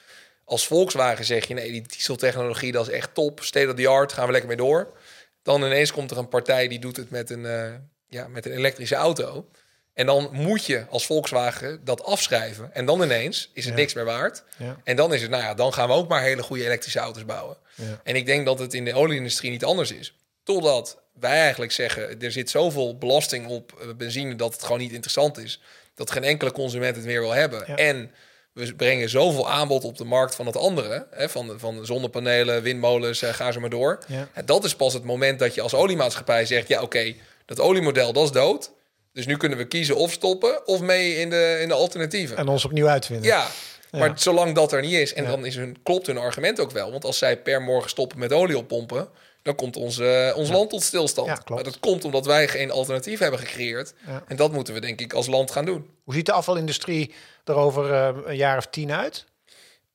Als 0.46 0.68
Volkswagen 0.68 1.25
zeg 1.25 1.48
je, 1.48 1.53
nee, 1.53 1.72
die 1.72 1.82
dieseltechnologie, 1.88 2.72
dat 2.72 2.88
is 2.88 2.94
echt 2.94 3.13
top, 3.13 3.44
state 3.44 3.68
of 3.70 3.75
the 3.75 3.88
art, 3.88 4.13
gaan 4.13 4.25
we 4.25 4.32
lekker 4.32 4.50
mee 4.50 4.58
door. 4.58 4.98
Dan 5.44 5.63
ineens 5.63 5.91
komt 5.91 6.12
er 6.12 6.18
een 6.18 6.27
partij 6.29 6.68
die 6.68 6.79
doet 6.79 6.98
het 6.98 7.10
met 7.10 7.29
een, 7.29 7.46
eh, 7.46 7.72
ja, 8.08 8.27
met 8.27 8.46
een 8.46 8.51
elektrische 8.51 8.96
auto. 8.96 9.50
En 9.94 10.06
dan 10.06 10.29
moet 10.32 10.65
je 10.65 10.86
als 10.89 11.06
Volkswagen 11.06 11.82
dat 11.84 12.03
afschrijven. 12.03 12.74
En 12.74 12.86
dan 12.86 13.01
ineens 13.03 13.50
is 13.53 13.65
het 13.65 13.74
Ja. 13.74 13.79
niks 13.79 13.94
meer 13.94 14.06
waard. 14.06 14.44
Ja. 14.58 14.77
En 14.84 14.96
dan 14.96 15.13
is 15.13 15.22
het, 15.22 15.29
nou 15.32 15.44
ja, 15.44 15.53
dan 15.53 15.74
gaan 15.74 15.88
we 15.88 15.94
ook 15.94 16.08
maar 16.10 16.22
hele 16.22 16.44
goede 16.44 16.65
elektrische 16.65 17.00
auto's 17.00 17.25
bouwen. 17.25 17.58
Ja. 17.79 18.01
En 18.03 18.15
ik 18.15 18.25
denk 18.25 18.45
dat 18.45 18.59
het 18.59 18.74
in 18.74 18.86
de 18.86 18.93
olieindustrie 18.93 19.51
niet 19.51 19.65
anders 19.65 19.91
is. 19.91 20.13
Totdat 20.43 20.98
wij 21.19 21.39
eigenlijk 21.39 21.71
zeggen, 21.71 22.21
er 22.21 22.31
zit 22.31 22.50
zoveel 22.50 22.98
belasting 22.98 23.48
op 23.48 23.74
eh, 23.81 23.88
benzine 23.98 24.36
dat 24.36 24.53
het 24.53 24.63
gewoon 24.63 24.79
niet 24.79 24.91
interessant 24.91 25.38
is. 25.38 25.62
Dat 25.95 26.12
geen 26.12 26.24
enkele 26.24 26.51
consument 26.51 26.95
het 26.95 27.05
meer 27.05 27.21
wil 27.21 27.31
hebben. 27.31 27.63
Ja. 27.67 27.75
En 27.75 28.12
we 28.53 28.75
brengen 28.75 29.09
zoveel 29.09 29.50
aanbod 29.50 29.83
op 29.83 29.98
de 29.98 30.03
markt 30.03 30.36
van 30.36 30.45
het 30.45 30.57
andere. 30.57 31.07
Hè, 31.12 31.29
van, 31.29 31.53
van 31.59 31.86
zonnepanelen, 31.86 32.62
windmolens, 32.62 33.21
eh, 33.21 33.34
ga 33.34 33.51
zo 33.51 33.60
maar 33.60 33.69
door. 33.69 33.99
Ja. 34.08 34.30
En 34.34 34.45
dat 34.45 34.63
is 34.63 34.75
pas 34.75 34.93
het 34.93 35.04
moment 35.04 35.39
dat 35.39 35.56
je 35.56 35.62
als 35.62 35.73
oliemaatschappij 35.73 36.45
zegt... 36.45 36.67
ja, 36.67 36.82
oké, 36.82 37.15
dat 37.45 37.60
oliemodel, 37.60 38.13
dat 38.13 38.23
is 38.23 38.32
dood. 38.32 38.71
Dus 39.13 39.25
nu 39.25 39.38
kunnen 39.38 39.58
we 39.58 39.65
kiezen 39.65 39.95
of 39.95 40.12
stoppen 40.12 40.67
of 40.67 40.82
mee 40.82 41.15
in 41.15 41.30
de, 41.30 41.58
in 41.62 41.67
de 41.67 41.73
alternatieven. 41.73 42.38
En 42.38 42.47
ons 42.47 42.65
opnieuw 42.65 42.88
uitvinden. 42.88 43.25
Ja, 43.25 43.47
maar 43.91 44.12
zolang 44.15 44.56
dat 44.56 44.71
er 44.71 44.82
niet 44.82 44.93
is, 44.93 45.13
en 45.13 45.25
dan 45.25 45.45
is 45.45 45.56
hun, 45.56 45.78
klopt 45.84 46.08
hun 46.08 46.17
argument 46.17 46.60
ook 46.60 46.71
wel. 46.71 46.91
Want 46.91 47.06
als 47.06 47.17
zij 47.17 47.38
per 47.38 47.62
morgen 47.62 47.89
stoppen 47.89 48.19
met 48.19 48.34
olie 48.34 48.58
oppompen, 48.58 49.10
dan 49.41 49.56
komt 49.56 49.78
ons, 49.78 49.99
eh, 49.99 50.34
ons 50.36 50.49
land 50.49 50.69
tot 50.69 50.84
stilstand. 50.84 51.28
Ja, 51.28 51.34
klopt. 51.34 51.49
Maar 51.49 51.63
dat 51.63 51.80
komt 51.80 52.06
omdat 52.06 52.25
wij 52.25 52.47
geen 52.47 52.71
alternatief 52.71 53.19
hebben 53.19 53.39
gecreëerd. 53.39 53.93
Ja. 54.08 54.23
En 54.28 54.36
dat 54.36 54.52
moeten 54.52 54.73
we 54.73 54.80
denk 54.80 54.99
ik 54.99 55.13
als 55.13 55.28
land 55.28 55.52
gaan 55.52 55.65
doen. 55.65 55.89
Hoe 56.04 56.13
ziet 56.13 56.25
de 56.25 56.32
afvalindustrie 56.32 57.13
er 57.43 57.56
over 57.56 57.93
eh, 57.93 58.15
een 58.25 58.36
jaar 58.36 58.58
of 58.58 58.67
tien 58.67 58.91
uit? 58.91 59.25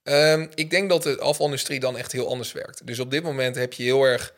Ehm, 0.02 0.46
ik 0.54 0.70
denk 0.70 0.88
dat 0.88 1.02
de 1.02 1.18
afvalindustrie 1.18 1.80
dan 1.80 1.96
echt 1.96 2.12
heel 2.12 2.28
anders 2.28 2.52
werkt. 2.52 2.86
Dus 2.86 2.98
op 2.98 3.10
dit 3.10 3.22
moment 3.22 3.56
heb 3.56 3.72
je 3.72 3.82
heel 3.82 4.02
erg 4.02 4.34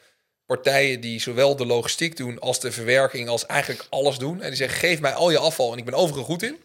partijen 0.46 1.00
die 1.00 1.20
zowel 1.20 1.56
de 1.56 1.66
logistiek 1.66 2.16
doen 2.16 2.38
als 2.38 2.60
de 2.60 2.72
verwerking, 2.72 3.28
als 3.28 3.46
eigenlijk 3.46 3.86
alles 3.90 4.18
doen. 4.18 4.40
En 4.42 4.48
die 4.48 4.56
zeggen: 4.56 4.78
geef 4.78 5.00
mij 5.00 5.12
al 5.12 5.30
je 5.30 5.38
afval 5.38 5.72
en 5.72 5.78
ik 5.78 5.84
ben 5.84 5.94
overal 5.94 6.24
goed 6.24 6.42
in. 6.42 6.56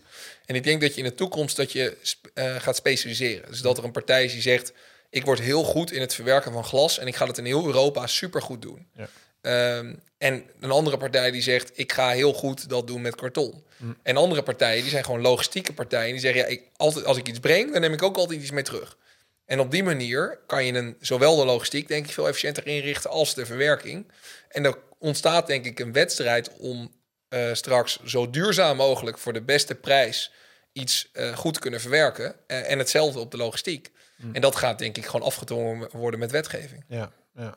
En 0.45 0.55
ik 0.55 0.63
denk 0.63 0.81
dat 0.81 0.93
je 0.93 1.01
in 1.01 1.09
de 1.09 1.15
toekomst 1.15 1.55
dat 1.55 1.71
je 1.71 1.97
eh, 2.33 2.55
gaat 2.55 2.75
specialiseren. 2.75 3.49
Dus 3.49 3.61
dat 3.61 3.77
er 3.77 3.83
een 3.83 3.91
partij 3.91 4.23
is 4.23 4.31
die 4.31 4.41
zegt: 4.41 4.73
ik 5.09 5.25
word 5.25 5.39
heel 5.39 5.63
goed 5.63 5.91
in 5.91 6.01
het 6.01 6.13
verwerken 6.13 6.51
van 6.51 6.63
glas 6.63 6.99
en 6.99 7.07
ik 7.07 7.15
ga 7.15 7.27
het 7.27 7.37
in 7.37 7.45
heel 7.45 7.65
Europa 7.65 8.07
supergoed 8.07 8.61
doen. 8.61 8.87
Ja. 8.95 9.09
Ehm, 9.41 9.93
en 10.17 10.43
een 10.59 10.71
andere 10.71 10.97
partij 10.97 11.31
die 11.31 11.41
zegt: 11.41 11.71
ik 11.73 11.91
ga 11.91 12.09
heel 12.09 12.33
goed 12.33 12.69
dat 12.69 12.87
doen 12.87 13.01
met 13.01 13.15
karton. 13.15 13.63
En 14.03 14.17
andere 14.17 14.43
partijen 14.43 14.81
die 14.81 14.91
zijn 14.91 15.05
gewoon 15.05 15.21
logistieke 15.21 15.73
partijen 15.73 16.11
die 16.11 16.21
zeggen: 16.21 16.41
ja, 16.41 16.47
ik, 16.47 16.61
altijd 16.75 17.05
als 17.05 17.17
ik 17.17 17.27
iets 17.27 17.39
breng, 17.39 17.71
dan 17.71 17.81
neem 17.81 17.93
ik 17.93 18.03
ook 18.03 18.17
altijd 18.17 18.41
iets 18.41 18.51
mee 18.51 18.63
terug. 18.63 18.97
En 19.45 19.59
op 19.59 19.71
die 19.71 19.83
manier 19.83 20.39
kan 20.47 20.65
je 20.65 20.73
een, 20.73 20.95
zowel 20.99 21.35
de 21.35 21.45
logistiek 21.45 21.87
denk 21.87 22.05
ik 22.05 22.11
veel 22.11 22.27
efficiënter 22.27 22.67
inrichten 22.67 23.09
als 23.09 23.33
de 23.33 23.45
verwerking. 23.45 24.11
En 24.49 24.65
er 24.65 24.77
ontstaat 24.99 25.47
denk 25.47 25.65
ik 25.65 25.79
een 25.79 25.93
wedstrijd 25.93 26.51
om 26.57 26.91
eh, 27.31 27.53
straks 27.53 28.03
zo 28.03 28.29
duurzaam 28.29 28.77
mogelijk 28.77 29.17
voor 29.17 29.33
de 29.33 29.41
beste 29.41 29.75
prijs 29.75 30.31
iets 30.73 31.09
eh, 31.13 31.37
goed 31.37 31.59
kunnen 31.59 31.81
verwerken. 31.81 32.35
Eh, 32.47 32.71
en 32.71 32.77
hetzelfde 32.77 33.19
op 33.19 33.31
de 33.31 33.37
logistiek. 33.37 33.91
En 34.33 34.41
dat 34.41 34.55
gaat 34.55 34.79
denk 34.79 34.97
ik 34.97 35.05
gewoon 35.05 35.25
afgedwongen 35.25 35.89
worden 35.91 36.19
met 36.19 36.31
wetgeving. 36.31 36.83
Ja, 36.87 37.11
ja. 37.35 37.55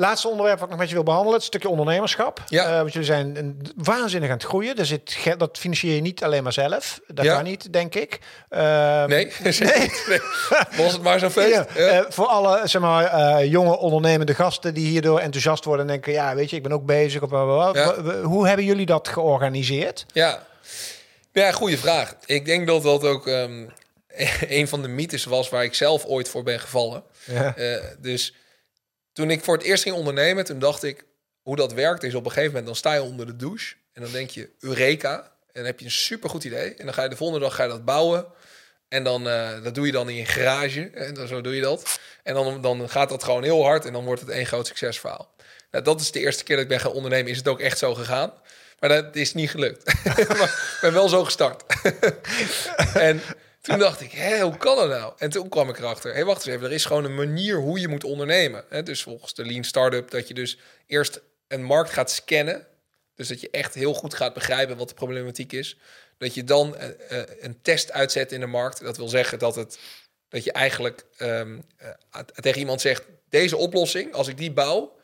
Laatste 0.00 0.28
onderwerp 0.28 0.54
wat 0.58 0.64
ik 0.64 0.70
nog 0.70 0.78
met 0.80 0.88
je 0.88 0.94
wil 0.94 1.04
behandelen, 1.04 1.36
het 1.36 1.46
stukje 1.46 1.68
ondernemerschap. 1.68 2.42
Ja. 2.48 2.64
Eh, 2.70 2.76
want 2.78 2.92
jullie 2.92 3.06
zijn 3.08 3.36
een, 3.36 3.60
waanzinnig 3.76 4.28
aan 4.30 4.36
het 4.36 4.44
groeien. 4.44 4.86
Zit, 4.86 5.12
ge- 5.18 5.36
dat 5.36 5.58
financier 5.58 5.94
je 5.94 6.00
niet 6.00 6.24
alleen 6.24 6.42
maar 6.42 6.52
zelf. 6.52 7.00
Dat 7.06 7.24
Ja. 7.24 7.34
kan 7.34 7.44
niet, 7.44 7.72
denk 7.72 7.94
ik. 7.94 8.18
Eh, 8.48 9.04
Nee, 9.04 9.24
niet. 9.44 9.60
nee. 10.08 10.20
Was 10.76 10.92
het 10.92 11.02
maar 11.02 11.18
zo'n 11.18 11.30
feest? 11.40 11.54
Ja, 11.54 11.66
eh, 11.66 12.00
voor 12.08 12.26
alle 12.26 12.60
zeg 12.64 12.80
maar, 12.82 13.04
eh, 13.04 13.50
jonge 13.50 13.76
ondernemende 13.78 14.34
gasten 14.34 14.74
die 14.74 14.86
hierdoor 14.88 15.18
enthousiast 15.20 15.64
worden 15.64 15.86
en 15.86 15.92
denken, 15.92 16.12
ja, 16.12 16.34
weet 16.34 16.50
je, 16.50 16.56
ik 16.56 16.62
ben 16.62 16.72
ook 16.72 16.86
bezig. 16.86 17.20
W- 17.20 18.22
Hoe 18.22 18.46
hebben 18.46 18.64
jullie 18.64 18.86
dat 18.86 19.08
georganiseerd? 19.08 20.06
Ja, 20.12 20.46
ja 21.32 21.52
goede 21.52 21.78
vraag. 21.78 22.14
Ik 22.26 22.44
denk 22.44 22.66
dat 22.66 22.82
dat 22.82 23.04
ook 23.04 23.26
ehm, 23.26 23.64
een 24.58 24.68
van 24.68 24.82
de 24.82 24.88
mythes 24.88 25.24
was 25.24 25.48
waar 25.48 25.64
ik 25.64 25.74
zelf 25.74 26.04
ooit 26.04 26.28
voor 26.28 26.42
ben 26.42 26.60
gevallen. 26.60 27.02
Ja. 27.24 27.54
Dus 27.98 28.34
toen 29.18 29.30
ik 29.30 29.44
voor 29.44 29.56
het 29.56 29.66
eerst 29.66 29.82
ging 29.82 29.94
ondernemen, 29.94 30.44
toen 30.44 30.58
dacht 30.58 30.82
ik 30.82 31.04
hoe 31.42 31.56
dat 31.56 31.72
werkt 31.72 32.02
is 32.02 32.14
op 32.14 32.24
een 32.24 32.30
gegeven 32.30 32.48
moment 32.48 32.66
dan 32.66 32.76
sta 32.76 32.94
je 32.94 33.02
onder 33.02 33.26
de 33.26 33.36
douche 33.36 33.74
en 33.92 34.02
dan 34.02 34.12
denk 34.12 34.30
je 34.30 34.50
Eureka 34.60 35.16
en 35.20 35.52
dan 35.52 35.64
heb 35.64 35.78
je 35.78 35.84
een 35.84 35.90
supergoed 35.90 36.44
idee 36.44 36.74
en 36.74 36.84
dan 36.84 36.94
ga 36.94 37.02
je 37.02 37.08
de 37.08 37.16
volgende 37.16 37.44
dag 37.44 37.54
ga 37.54 37.62
je 37.62 37.68
dat 37.68 37.84
bouwen 37.84 38.26
en 38.88 39.04
dan 39.04 39.28
eh, 39.28 39.62
dat 39.62 39.74
doe 39.74 39.86
je 39.86 39.92
dan 39.92 40.08
in 40.08 40.14
je 40.14 40.24
garage 40.24 40.90
en 40.90 41.14
dan, 41.14 41.28
zo 41.28 41.40
doe 41.40 41.54
je 41.54 41.60
dat 41.60 42.00
en 42.22 42.34
dan, 42.34 42.62
dan 42.62 42.90
gaat 42.90 43.08
dat 43.08 43.24
gewoon 43.24 43.42
heel 43.42 43.64
hard 43.64 43.84
en 43.84 43.92
dan 43.92 44.04
wordt 44.04 44.20
het 44.20 44.30
één 44.30 44.46
groot 44.46 44.66
succesverhaal. 44.66 45.34
Nou, 45.70 45.84
dat 45.84 46.00
is 46.00 46.10
de 46.10 46.20
eerste 46.20 46.44
keer 46.44 46.56
dat 46.56 46.64
ik 46.64 46.70
ben 46.70 46.80
gaan 46.80 46.92
ondernemen, 46.92 47.30
is 47.30 47.36
het 47.36 47.48
ook 47.48 47.60
echt 47.60 47.78
zo 47.78 47.94
gegaan. 47.94 48.32
Maar 48.78 48.88
dat 48.88 49.16
is 49.16 49.34
niet 49.34 49.50
gelukt. 49.50 49.84
maar 50.38 50.72
ik 50.74 50.78
ben 50.80 50.92
wel 50.92 51.08
zo 51.08 51.24
gestart. 51.24 51.64
en 53.10 53.22
toen 53.68 53.78
dacht 53.78 54.00
ik, 54.00 54.12
hé, 54.12 54.40
hoe 54.40 54.56
kan 54.56 54.76
dat 54.76 54.88
nou? 54.88 55.12
En 55.18 55.30
toen 55.30 55.48
kwam 55.48 55.68
ik 55.68 55.78
erachter, 55.78 56.14
hé, 56.14 56.24
wacht 56.24 56.46
eens 56.46 56.54
even, 56.54 56.66
er 56.66 56.74
is 56.74 56.84
gewoon 56.84 57.04
een 57.04 57.14
manier 57.14 57.56
hoe 57.56 57.80
je 57.80 57.88
moet 57.88 58.04
ondernemen. 58.04 58.64
Hè? 58.68 58.82
Dus 58.82 59.02
volgens 59.02 59.34
de 59.34 59.44
Lean 59.44 59.64
Startup, 59.64 60.10
dat 60.10 60.28
je 60.28 60.34
dus 60.34 60.58
eerst 60.86 61.20
een 61.48 61.62
markt 61.62 61.90
gaat 61.90 62.10
scannen. 62.10 62.66
Dus 63.14 63.28
dat 63.28 63.40
je 63.40 63.50
echt 63.50 63.74
heel 63.74 63.94
goed 63.94 64.14
gaat 64.14 64.34
begrijpen 64.34 64.76
wat 64.76 64.88
de 64.88 64.94
problematiek 64.94 65.52
is. 65.52 65.76
Dat 66.18 66.34
je 66.34 66.44
dan 66.44 66.76
eh, 66.76 67.20
eh, 67.20 67.28
een 67.40 67.62
test 67.62 67.92
uitzet 67.92 68.32
in 68.32 68.40
de 68.40 68.46
markt. 68.46 68.80
Dat 68.80 68.96
wil 68.96 69.08
zeggen 69.08 69.38
dat, 69.38 69.54
het, 69.54 69.78
dat 70.28 70.44
je 70.44 70.52
eigenlijk 70.52 71.04
ehm, 71.16 71.60
eh, 71.76 72.20
tegen 72.20 72.60
iemand 72.60 72.80
zegt, 72.80 73.04
deze 73.28 73.56
oplossing, 73.56 74.12
als 74.12 74.28
ik 74.28 74.36
die 74.36 74.52
bouw, 74.52 74.98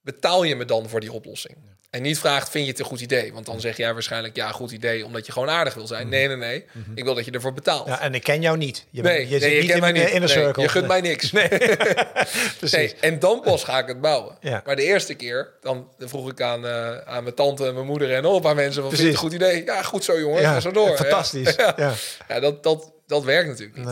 betaal 0.00 0.42
je 0.42 0.56
me 0.56 0.64
dan 0.64 0.88
voor 0.88 1.00
die 1.00 1.12
oplossing? 1.12 1.56
En 1.90 2.02
niet 2.02 2.18
vraagt, 2.18 2.50
vind 2.50 2.64
je 2.64 2.70
het 2.70 2.80
een 2.80 2.86
goed 2.86 3.00
idee? 3.00 3.32
Want 3.32 3.46
dan 3.46 3.60
zeg 3.60 3.76
jij 3.76 3.92
waarschijnlijk, 3.92 4.36
ja, 4.36 4.50
goed 4.50 4.70
idee, 4.70 5.04
omdat 5.04 5.26
je 5.26 5.32
gewoon 5.32 5.48
aardig 5.50 5.74
wil 5.74 5.86
zijn. 5.86 6.08
Nee, 6.08 6.26
nee, 6.28 6.36
nee. 6.36 6.64
Ik 6.94 7.04
wil 7.04 7.14
dat 7.14 7.24
je 7.24 7.30
ervoor 7.30 7.52
betaalt. 7.52 7.86
Ja, 7.88 8.00
en 8.00 8.14
ik 8.14 8.22
ken 8.22 8.40
jou 8.40 8.56
niet. 8.56 8.86
Je, 8.90 9.02
nee, 9.02 9.16
bent- 9.16 9.28
je 9.30 9.38
nee, 9.38 9.40
zit 9.40 9.52
je 9.56 9.60
niet 9.62 9.70
in 9.70 9.80
mij 9.80 9.92
niet. 9.92 10.10
in 10.10 10.18
Nee, 10.20 10.28
circle. 10.28 10.62
je 10.62 10.68
gunt 10.68 10.86
mij 10.86 11.00
niks. 11.10 11.32
Nee. 11.32 11.48
Precies. 12.58 12.94
en 13.00 13.18
dan 13.18 13.40
pas 13.40 13.64
ga 13.64 13.78
ik 13.78 13.86
het 13.86 14.00
bouwen. 14.00 14.36
Ja. 14.40 14.62
Maar 14.66 14.76
de 14.76 14.82
eerste 14.82 15.14
keer, 15.14 15.52
dan 15.60 15.88
vroeg 15.98 16.30
ik 16.30 16.40
aan, 16.40 16.66
eh, 16.66 16.98
aan 16.98 17.22
mijn 17.22 17.34
tante 17.34 17.66
en 17.66 17.74
mijn 17.74 17.86
moeder 17.86 18.14
en 18.14 18.22
nog 18.22 18.34
een 18.36 18.42
paar 18.42 18.54
mensen... 18.54 18.82
Van, 18.82 18.90
vind 18.90 19.02
je 19.02 19.06
het 19.08 19.16
een 19.16 19.22
goed 19.22 19.32
idee? 19.32 19.64
Ja, 19.64 19.82
goed 19.82 20.04
zo 20.04 20.20
jongen, 20.20 20.40
Ja, 20.40 20.52
ga 20.52 20.60
zo 20.60 20.70
door. 20.70 20.96
fantastisch. 20.96 21.54
Ja, 21.56 21.74
Ja. 21.76 21.92
Ja, 22.28 22.40
dat, 22.40 22.62
dat, 22.62 22.92
dat 23.06 23.24
werkt 23.24 23.48
natuurlijk 23.48 23.78
niet. 23.78 23.88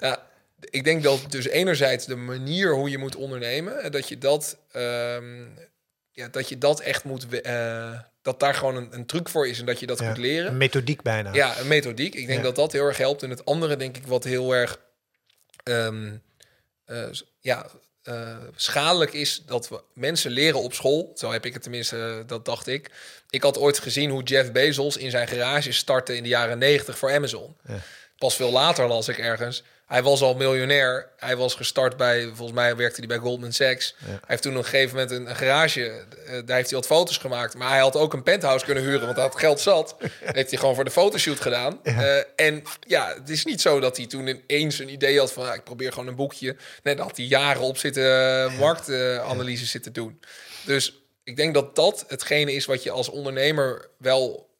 Ja, 0.00 0.22
ik 0.60 0.84
denk 0.84 1.02
dat 1.02 1.20
dus 1.28 1.48
enerzijds 1.48 2.06
de 2.06 2.16
manier 2.16 2.74
hoe 2.74 2.90
je 2.90 2.98
moet 2.98 3.16
ondernemen, 3.16 3.92
dat 3.92 4.08
je 4.08 4.18
dat, 4.18 4.56
ehm, 4.72 5.24
ja, 6.20 6.28
dat 6.28 6.48
je 6.48 6.58
dat 6.58 6.80
echt 6.80 7.04
moet, 7.04 7.40
eh, 7.42 7.98
dat 8.22 8.40
daar 8.40 8.54
gewoon 8.54 8.76
een, 8.76 8.88
een 8.94 9.06
truc 9.06 9.28
voor 9.28 9.48
is 9.48 9.58
en 9.58 9.66
dat 9.66 9.80
je 9.80 9.86
dat 9.86 9.98
Ja. 9.98 10.04
kunt 10.04 10.18
leren. 10.18 10.46
Een 10.50 10.56
methodiek 10.56 11.02
bijna. 11.02 11.32
Ja, 11.32 11.58
een 11.58 11.66
methodiek. 11.68 12.14
Ik 12.14 12.26
denk 12.26 12.38
Ja. 12.38 12.44
dat 12.44 12.56
dat 12.56 12.72
heel 12.72 12.86
erg 12.86 12.96
helpt. 12.96 13.22
En 13.22 13.30
het 13.30 13.44
andere 13.44 13.76
denk 13.76 13.96
ik 13.96 14.06
wat 14.06 14.24
heel 14.24 14.54
erg 14.54 14.78
ehm, 15.62 16.12
eh, 16.84 17.04
ja, 17.40 17.66
eh, 18.02 18.36
schadelijk 18.54 19.12
is 19.12 19.42
dat 19.46 19.68
we 19.68 19.82
mensen 19.94 20.30
leren 20.30 20.60
op 20.62 20.72
school. 20.74 21.12
Zo 21.14 21.32
heb 21.32 21.44
ik 21.44 21.52
het 21.52 21.62
tenminste, 21.62 22.22
dat 22.26 22.44
dacht 22.44 22.66
ik. 22.66 22.90
Ik 23.30 23.42
had 23.42 23.58
ooit 23.58 23.78
gezien 23.78 24.10
hoe 24.10 24.22
Jeff 24.22 24.52
Bezos 24.52 24.96
in 24.96 25.10
zijn 25.10 25.28
garage 25.28 25.72
startte 25.72 26.16
in 26.16 26.22
de 26.22 26.28
jaren 26.28 26.58
90 26.58 26.98
voor 26.98 27.12
Amazon. 27.12 27.56
Ja. 27.66 27.78
Pas 28.18 28.36
veel 28.36 28.50
later 28.50 28.86
las 28.88 29.08
ik 29.08 29.18
ergens. 29.18 29.62
Hij 29.90 30.02
was 30.02 30.22
al 30.22 30.34
miljonair. 30.34 31.08
Hij 31.16 31.36
was 31.36 31.54
gestart 31.54 31.96
bij, 31.96 32.24
volgens 32.26 32.52
mij 32.52 32.76
werkte 32.76 32.98
hij 32.98 33.08
bij 33.08 33.18
Goldman 33.18 33.52
Sachs. 33.52 33.94
Hij 34.04 34.18
heeft 34.26 34.42
toen 34.42 34.52
op 34.52 34.58
een 34.58 34.64
gegeven 34.64 34.94
moment 34.94 35.10
een, 35.10 35.30
een 35.30 35.36
garage. 35.36 36.04
eh, 36.26 36.32
daar 36.44 36.56
heeft 36.56 36.70
hij 36.70 36.78
wat 36.78 36.86
foto's 36.86 37.16
gemaakt. 37.16 37.54
Maar 37.54 37.68
hij 37.68 37.78
had 37.78 37.96
ook 37.96 38.12
een 38.12 38.22
penthouse 38.22 38.64
kunnen 38.64 38.84
huren, 38.84 39.00
want 39.00 39.16
hij 39.16 39.24
had 39.24 39.38
geld 39.38 39.60
zat. 39.60 39.96
Dat 40.00 40.34
heeft 40.34 40.50
hij 40.50 40.58
gewoon 40.58 40.74
voor 40.74 40.84
de 40.84 40.90
fotoshoot 40.90 41.40
gedaan. 41.40 41.80
Eh, 41.84 42.16
en 42.36 42.62
ja, 42.80 43.14
het 43.18 43.28
is 43.28 43.44
niet 43.44 43.60
zo 43.60 43.80
dat 43.80 43.96
hij 43.96 44.06
toen 44.06 44.26
ineens 44.26 44.78
een 44.78 44.88
idee 44.88 45.18
had 45.18 45.32
van... 45.32 45.48
ah, 45.48 45.54
ik 45.54 45.64
probeer 45.64 45.92
gewoon 45.92 46.08
een 46.08 46.16
boekje. 46.16 46.56
Nee, 46.82 46.94
daar 46.94 47.06
had 47.06 47.16
hij 47.16 47.26
jaren 47.26 47.62
op 47.62 47.76
zitten 47.76 48.02
uh, 48.52 48.58
marktanalyse 48.58 49.66
zitten 49.66 49.92
doen. 49.92 50.20
Dus 50.64 51.02
ik 51.24 51.36
denk 51.36 51.54
dat 51.54 51.76
dat 51.76 52.04
hetgene 52.08 52.52
is 52.52 52.64
wat 52.66 52.82
je 52.82 52.90
als 52.90 53.08
ondernemer 53.08 53.88
wel, 53.98 54.50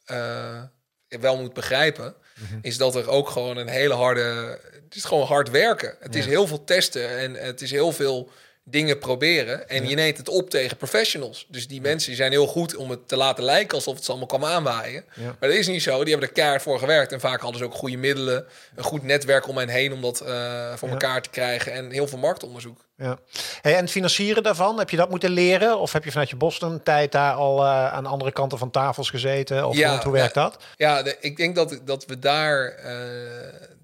wel 1.08 1.36
moet 1.36 1.52
begrijpen. 1.52 2.14
Is 2.62 2.76
dat 2.76 2.96
er 2.96 3.08
ook 3.08 3.28
gewoon 3.28 3.56
een 3.56 3.68
hele 3.68 3.94
harde. 3.94 4.58
Het 4.84 4.94
is 4.94 5.04
gewoon 5.04 5.26
hard 5.26 5.50
werken. 5.50 5.94
Het 6.00 6.14
is 6.14 6.26
heel 6.26 6.46
veel 6.46 6.64
testen 6.64 7.18
en 7.18 7.34
het 7.34 7.60
is 7.60 7.70
heel 7.70 7.92
veel 7.92 8.30
dingen 8.64 8.98
proberen. 8.98 9.68
En 9.68 9.88
je 9.88 9.94
neemt 9.94 10.16
het 10.16 10.28
op 10.28 10.50
tegen 10.50 10.76
professionals. 10.76 11.46
Dus 11.48 11.68
die 11.68 11.80
mensen 11.80 12.16
zijn 12.16 12.30
heel 12.30 12.46
goed 12.46 12.76
om 12.76 12.90
het 12.90 13.08
te 13.08 13.16
laten 13.16 13.44
lijken 13.44 13.76
alsof 13.76 13.94
het 13.94 14.04
ze 14.04 14.10
allemaal 14.10 14.28
kwam 14.28 14.44
aanwaaien. 14.44 15.04
Ja. 15.14 15.24
Maar 15.24 15.48
dat 15.48 15.58
is 15.58 15.66
niet 15.66 15.82
zo. 15.82 15.98
Die 16.00 16.10
hebben 16.10 16.28
er 16.28 16.34
keihard 16.34 16.62
voor 16.62 16.78
gewerkt. 16.78 17.12
En 17.12 17.20
vaak 17.20 17.40
hadden 17.40 17.58
ze 17.58 17.64
ook 17.64 17.74
goede 17.74 17.96
middelen, 17.96 18.44
een 18.74 18.84
goed 18.84 19.02
netwerk 19.02 19.48
om 19.48 19.56
hen 19.56 19.68
heen 19.68 19.92
om 19.92 20.00
dat 20.00 20.20
eh, 20.20 20.74
voor 20.74 20.88
elkaar 20.88 21.22
te 21.22 21.30
krijgen. 21.30 21.72
En 21.72 21.90
heel 21.90 22.08
veel 22.08 22.18
marktonderzoek. 22.18 22.84
Ja. 23.00 23.18
Hey, 23.60 23.74
en 23.76 23.80
het 23.80 23.90
financieren 23.90 24.42
daarvan, 24.42 24.78
heb 24.78 24.90
je 24.90 24.96
dat 24.96 25.10
moeten 25.10 25.30
leren? 25.30 25.78
Of 25.78 25.92
heb 25.92 26.04
je 26.04 26.10
vanuit 26.10 26.30
je 26.30 26.36
Boston-tijd 26.36 27.12
daar 27.12 27.34
al 27.34 27.62
eh, 27.64 27.92
aan 27.92 28.06
andere 28.06 28.32
kanten 28.32 28.58
van 28.58 28.70
tafels 28.70 29.10
gezeten? 29.10 29.66
Of 29.68 29.76
Ja, 29.76 30.02
hoe, 30.02 30.12
werkt 30.12 30.34
dat? 30.34 30.62
Ja, 30.76 31.02
de- 31.02 31.16
ik 31.20 31.36
denk 31.36 31.54
dat, 31.54 31.80
dat 31.84 32.06
we 32.06 32.18
daar, 32.18 32.64
eh, 32.68 32.94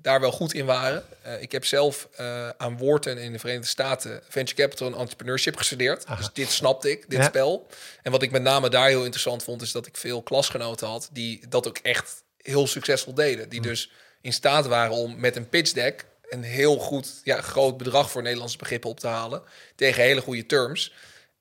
daar 0.03 0.21
wel 0.21 0.33
goed 0.33 0.53
in 0.55 0.67
waren. 0.67 1.03
Eh, 1.23 1.43
ik 1.43 1.53
heb 1.53 1.65
zelf 1.65 2.09
aan 2.57 2.79
Wharton 2.79 3.19
in 3.19 3.33
de 3.33 3.39
Verenigde 3.39 3.69
Staten 3.69 4.21
Venture 4.29 4.63
Capital 4.63 4.87
en 4.87 4.95
Entrepreneurship 4.99 5.57
gestudeerd. 5.57 6.07
Dus 6.17 6.31
dit 6.33 6.51
snapte 6.51 6.91
ik, 6.91 7.05
dit 7.11 7.19
Ja. 7.19 7.25
spel. 7.25 7.67
En 8.03 8.11
wat 8.13 8.23
ik 8.23 8.31
met 8.31 8.43
name 8.43 8.69
daar 8.69 8.89
heel 8.89 9.03
interessant 9.03 9.43
vond, 9.43 9.63
is 9.63 9.73
dat 9.73 9.87
ik 9.87 9.97
veel 9.97 10.23
klasgenoten 10.23 10.87
had 10.89 11.09
die 11.13 11.43
dat 11.49 11.69
ook 11.69 11.79
echt 11.79 12.23
heel 12.37 12.67
succesvol 12.67 13.15
deden. 13.15 13.49
Die 13.49 13.61
dus 13.61 13.91
in 14.21 14.33
staat 14.33 14.67
waren 14.67 14.93
om 14.93 15.21
met 15.21 15.37
een 15.37 15.49
pitch 15.49 15.73
deck 15.73 16.05
een 16.29 16.43
heel 16.43 16.77
goed, 16.77 17.21
ja, 17.25 17.41
groot 17.41 17.77
bedrag 17.77 18.11
voor 18.11 18.23
Nederlandse 18.23 18.59
begrippen 18.59 18.91
op 18.91 19.01
te 19.01 19.07
halen. 19.07 19.43
Tegen 19.75 20.03
hele 20.03 20.21
goede 20.21 20.47
terms. 20.47 20.93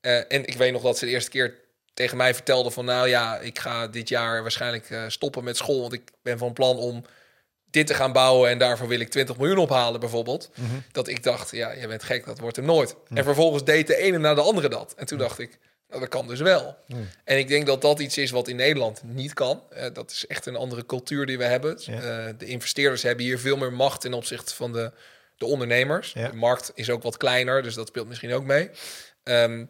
Eh, 0.02 0.18
en 0.18 0.46
ik 0.46 0.58
weet 0.58 0.72
nog 0.72 0.82
dat 0.82 0.98
ze 0.98 1.06
de 1.06 1.12
eerste 1.12 1.30
keer 1.30 1.60
tegen 1.94 2.18
mij 2.18 2.34
vertelde 2.34 2.72
van... 2.72 2.86
nou 2.86 3.08
ja, 3.08 3.38
ik 3.40 3.60
ga 3.60 3.88
dit 3.88 4.10
jaar 4.10 4.42
waarschijnlijk 4.42 4.90
eh, 4.90 5.04
stoppen 5.08 5.44
met 5.44 5.58
school... 5.58 5.82
want 5.82 5.94
ik 5.94 6.12
ben 6.22 6.38
van 6.38 6.54
plan 6.54 6.78
om 6.78 7.06
dit 7.70 7.88
te 7.88 7.94
gaan 7.94 8.12
bouwen... 8.12 8.50
en 8.50 8.58
daarvoor 8.58 8.88
wil 8.88 9.00
ik 9.00 9.10
20 9.10 9.38
miljoen 9.38 9.58
ophalen 9.58 10.00
bijvoorbeeld. 10.00 10.50
Dat 10.92 11.08
ik 11.08 11.24
dacht, 11.24 11.52
ja, 11.52 11.72
je 11.72 11.88
bent 11.88 12.04
gek, 12.04 12.26
dat 12.26 12.40
wordt 12.40 12.56
hem 12.56 12.66
nooit. 12.66 12.96
En 13.14 13.24
vervolgens 13.24 13.64
deed 13.64 13.88
de 13.88 13.98
ene 13.98 14.18
na 14.18 14.34
de 14.34 14.42
andere 14.42 14.70
dat. 14.70 14.94
En 14.98 15.06
toen 15.06 15.18
dacht 15.18 15.40
ik, 15.40 15.60
nou, 15.90 16.00
dat 16.00 16.10
kan 16.10 16.28
dus 16.28 16.40
wel. 16.40 16.78
En 17.24 17.38
ik 17.38 17.48
denk 17.48 17.66
dat 17.66 17.82
dat 17.82 18.00
iets 18.00 18.18
is 18.18 18.32
wat 18.32 18.48
in 18.48 18.56
Nederland 18.56 19.04
niet 19.04 19.34
kan. 19.34 19.64
Eh, 19.70 19.86
dat 19.94 20.12
is 20.12 20.28
echt 20.28 20.46
een 20.46 20.56
andere 20.56 20.86
cultuur 20.86 21.26
die 21.26 21.38
we 21.38 21.44
hebben. 21.44 21.78
Ja. 21.80 22.02
Eh, 22.02 22.34
de 22.38 22.46
investeerders 22.46 23.02
hebben 23.04 23.26
hier 23.26 23.40
veel 23.40 23.58
meer 23.58 23.74
macht... 23.74 24.02
ten 24.02 24.14
opzichte 24.14 24.56
van 24.56 24.72
de, 24.72 24.92
de 25.38 25.46
ondernemers. 25.46 26.14
Ja. 26.14 26.30
De 26.30 26.36
markt 26.36 26.72
is 26.76 26.90
ook 26.90 27.04
wat 27.04 27.18
kleiner, 27.18 27.64
dus 27.64 27.74
dat 27.74 27.88
speelt 27.88 28.08
misschien 28.08 28.34
ook 28.34 28.44
mee. 28.44 28.70
Ehm, 29.24 29.66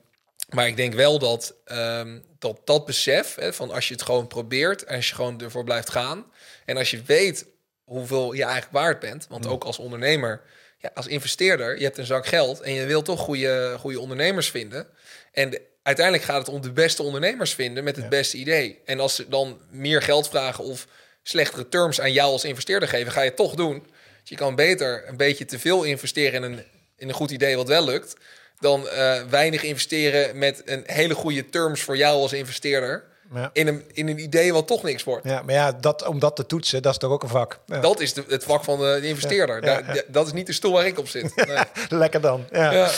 maar 0.49 0.67
ik 0.67 0.75
denk 0.75 0.93
wel 0.93 1.19
dat 1.19 1.55
ehm, 1.65 2.19
dat, 2.39 2.61
dat 2.63 2.85
besef, 2.85 3.35
hè, 3.35 3.53
van 3.53 3.71
als 3.71 3.87
je 3.87 3.93
het 3.93 4.03
gewoon 4.03 4.27
probeert... 4.27 4.83
en 4.83 4.95
als 4.95 5.09
je 5.09 5.15
gewoon 5.15 5.41
ervoor 5.41 5.63
blijft 5.63 5.89
gaan... 5.89 6.25
en 6.65 6.77
als 6.77 6.91
je 6.91 7.01
weet 7.01 7.45
hoeveel 7.83 8.33
je 8.33 8.43
eigenlijk 8.43 8.73
waard 8.73 8.99
bent... 8.99 9.27
want 9.29 9.47
ook 9.47 9.63
als 9.63 9.79
ondernemer, 9.79 10.41
ja, 10.77 10.91
als 10.93 11.07
investeerder... 11.07 11.77
je 11.77 11.83
hebt 11.83 11.97
een 11.97 12.05
zak 12.05 12.25
geld 12.25 12.61
en 12.61 12.73
je 12.73 12.85
wilt 12.85 13.05
toch 13.05 13.19
goede, 13.19 13.75
goede 13.79 13.99
ondernemers 13.99 14.49
vinden... 14.49 14.87
en 15.31 15.49
de- 15.49 15.73
uiteindelijk 15.85 16.25
gaat 16.25 16.37
het 16.37 16.55
om 16.55 16.61
de 16.61 16.71
beste 16.71 17.03
ondernemers 17.03 17.53
vinden... 17.53 17.83
met 17.83 17.95
het 17.95 18.09
beste 18.09 18.37
idee. 18.37 18.81
En 18.85 18.99
als 18.99 19.15
ze 19.15 19.29
dan 19.29 19.59
meer 19.69 20.01
geld 20.01 20.29
vragen 20.29 20.63
of 20.63 20.87
slechtere 21.23 21.69
terms 21.69 22.01
aan 22.01 22.11
jou 22.11 22.31
als 22.31 22.43
investeerder 22.43 22.89
geven... 22.89 23.11
ga 23.11 23.21
je 23.21 23.27
het 23.27 23.35
toch 23.35 23.55
doen. 23.55 23.85
Dus 24.21 24.29
je 24.29 24.35
kan 24.35 24.55
beter 24.55 25.03
een 25.07 25.17
beetje 25.17 25.45
te 25.45 25.59
veel 25.59 25.83
investeren 25.83 26.43
in 26.43 26.51
een, 26.51 26.63
in 26.97 27.07
een 27.07 27.13
goed 27.13 27.31
idee 27.31 27.55
wat 27.55 27.67
wel 27.67 27.85
lukt... 27.85 28.15
dan 28.59 28.89
eh, 28.89 29.21
weinig 29.29 29.63
investeren 29.63 30.37
met 30.37 30.61
een 30.65 30.83
hele 30.85 31.13
goede 31.13 31.49
terms 31.49 31.81
voor 31.81 31.97
jou 31.97 32.21
als 32.21 32.33
investeerder... 32.33 33.03
Ja. 33.33 33.49
In, 33.53 33.67
een, 33.67 33.83
in 33.93 34.07
een 34.07 34.19
idee 34.19 34.53
wat 34.53 34.67
toch 34.67 34.83
niks 34.83 35.03
wordt. 35.03 35.25
Ja, 35.27 35.41
maar 35.41 35.53
ja, 35.53 35.71
dat, 35.71 36.07
om 36.07 36.19
dat 36.19 36.35
te 36.35 36.45
toetsen, 36.45 36.81
dat 36.81 36.91
is 36.91 36.97
toch 36.97 37.11
ook 37.11 37.23
een 37.23 37.29
vak. 37.29 37.59
Ja. 37.65 37.79
Dat 37.79 37.99
is 37.99 38.13
de, 38.13 38.23
het 38.27 38.43
vak 38.43 38.63
van 38.63 38.79
de, 38.79 38.97
de 39.01 39.07
investeerder. 39.07 39.65
Ja, 39.65 39.81
Dat 40.07 40.25
is 40.25 40.33
niet 40.33 40.47
de 40.47 40.53
stoel 40.53 40.71
waar 40.71 40.85
ik 40.85 40.99
op 40.99 41.07
zit. 41.07 41.35
Nee. 41.47 41.63
Lekker 41.89 42.21
dan. 42.21 42.45
Ja. 42.51 42.89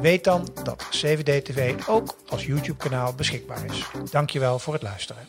Weet 0.00 0.24
dan 0.24 0.48
dat 0.62 0.86
CVD-TV 0.90 1.74
ook 1.88 2.16
als 2.28 2.46
YouTube-kanaal 2.46 3.14
beschikbaar 3.14 3.64
is. 3.64 3.86
Dankjewel 4.10 4.58
voor 4.58 4.72
het 4.72 4.82
luisteren. 4.82 5.26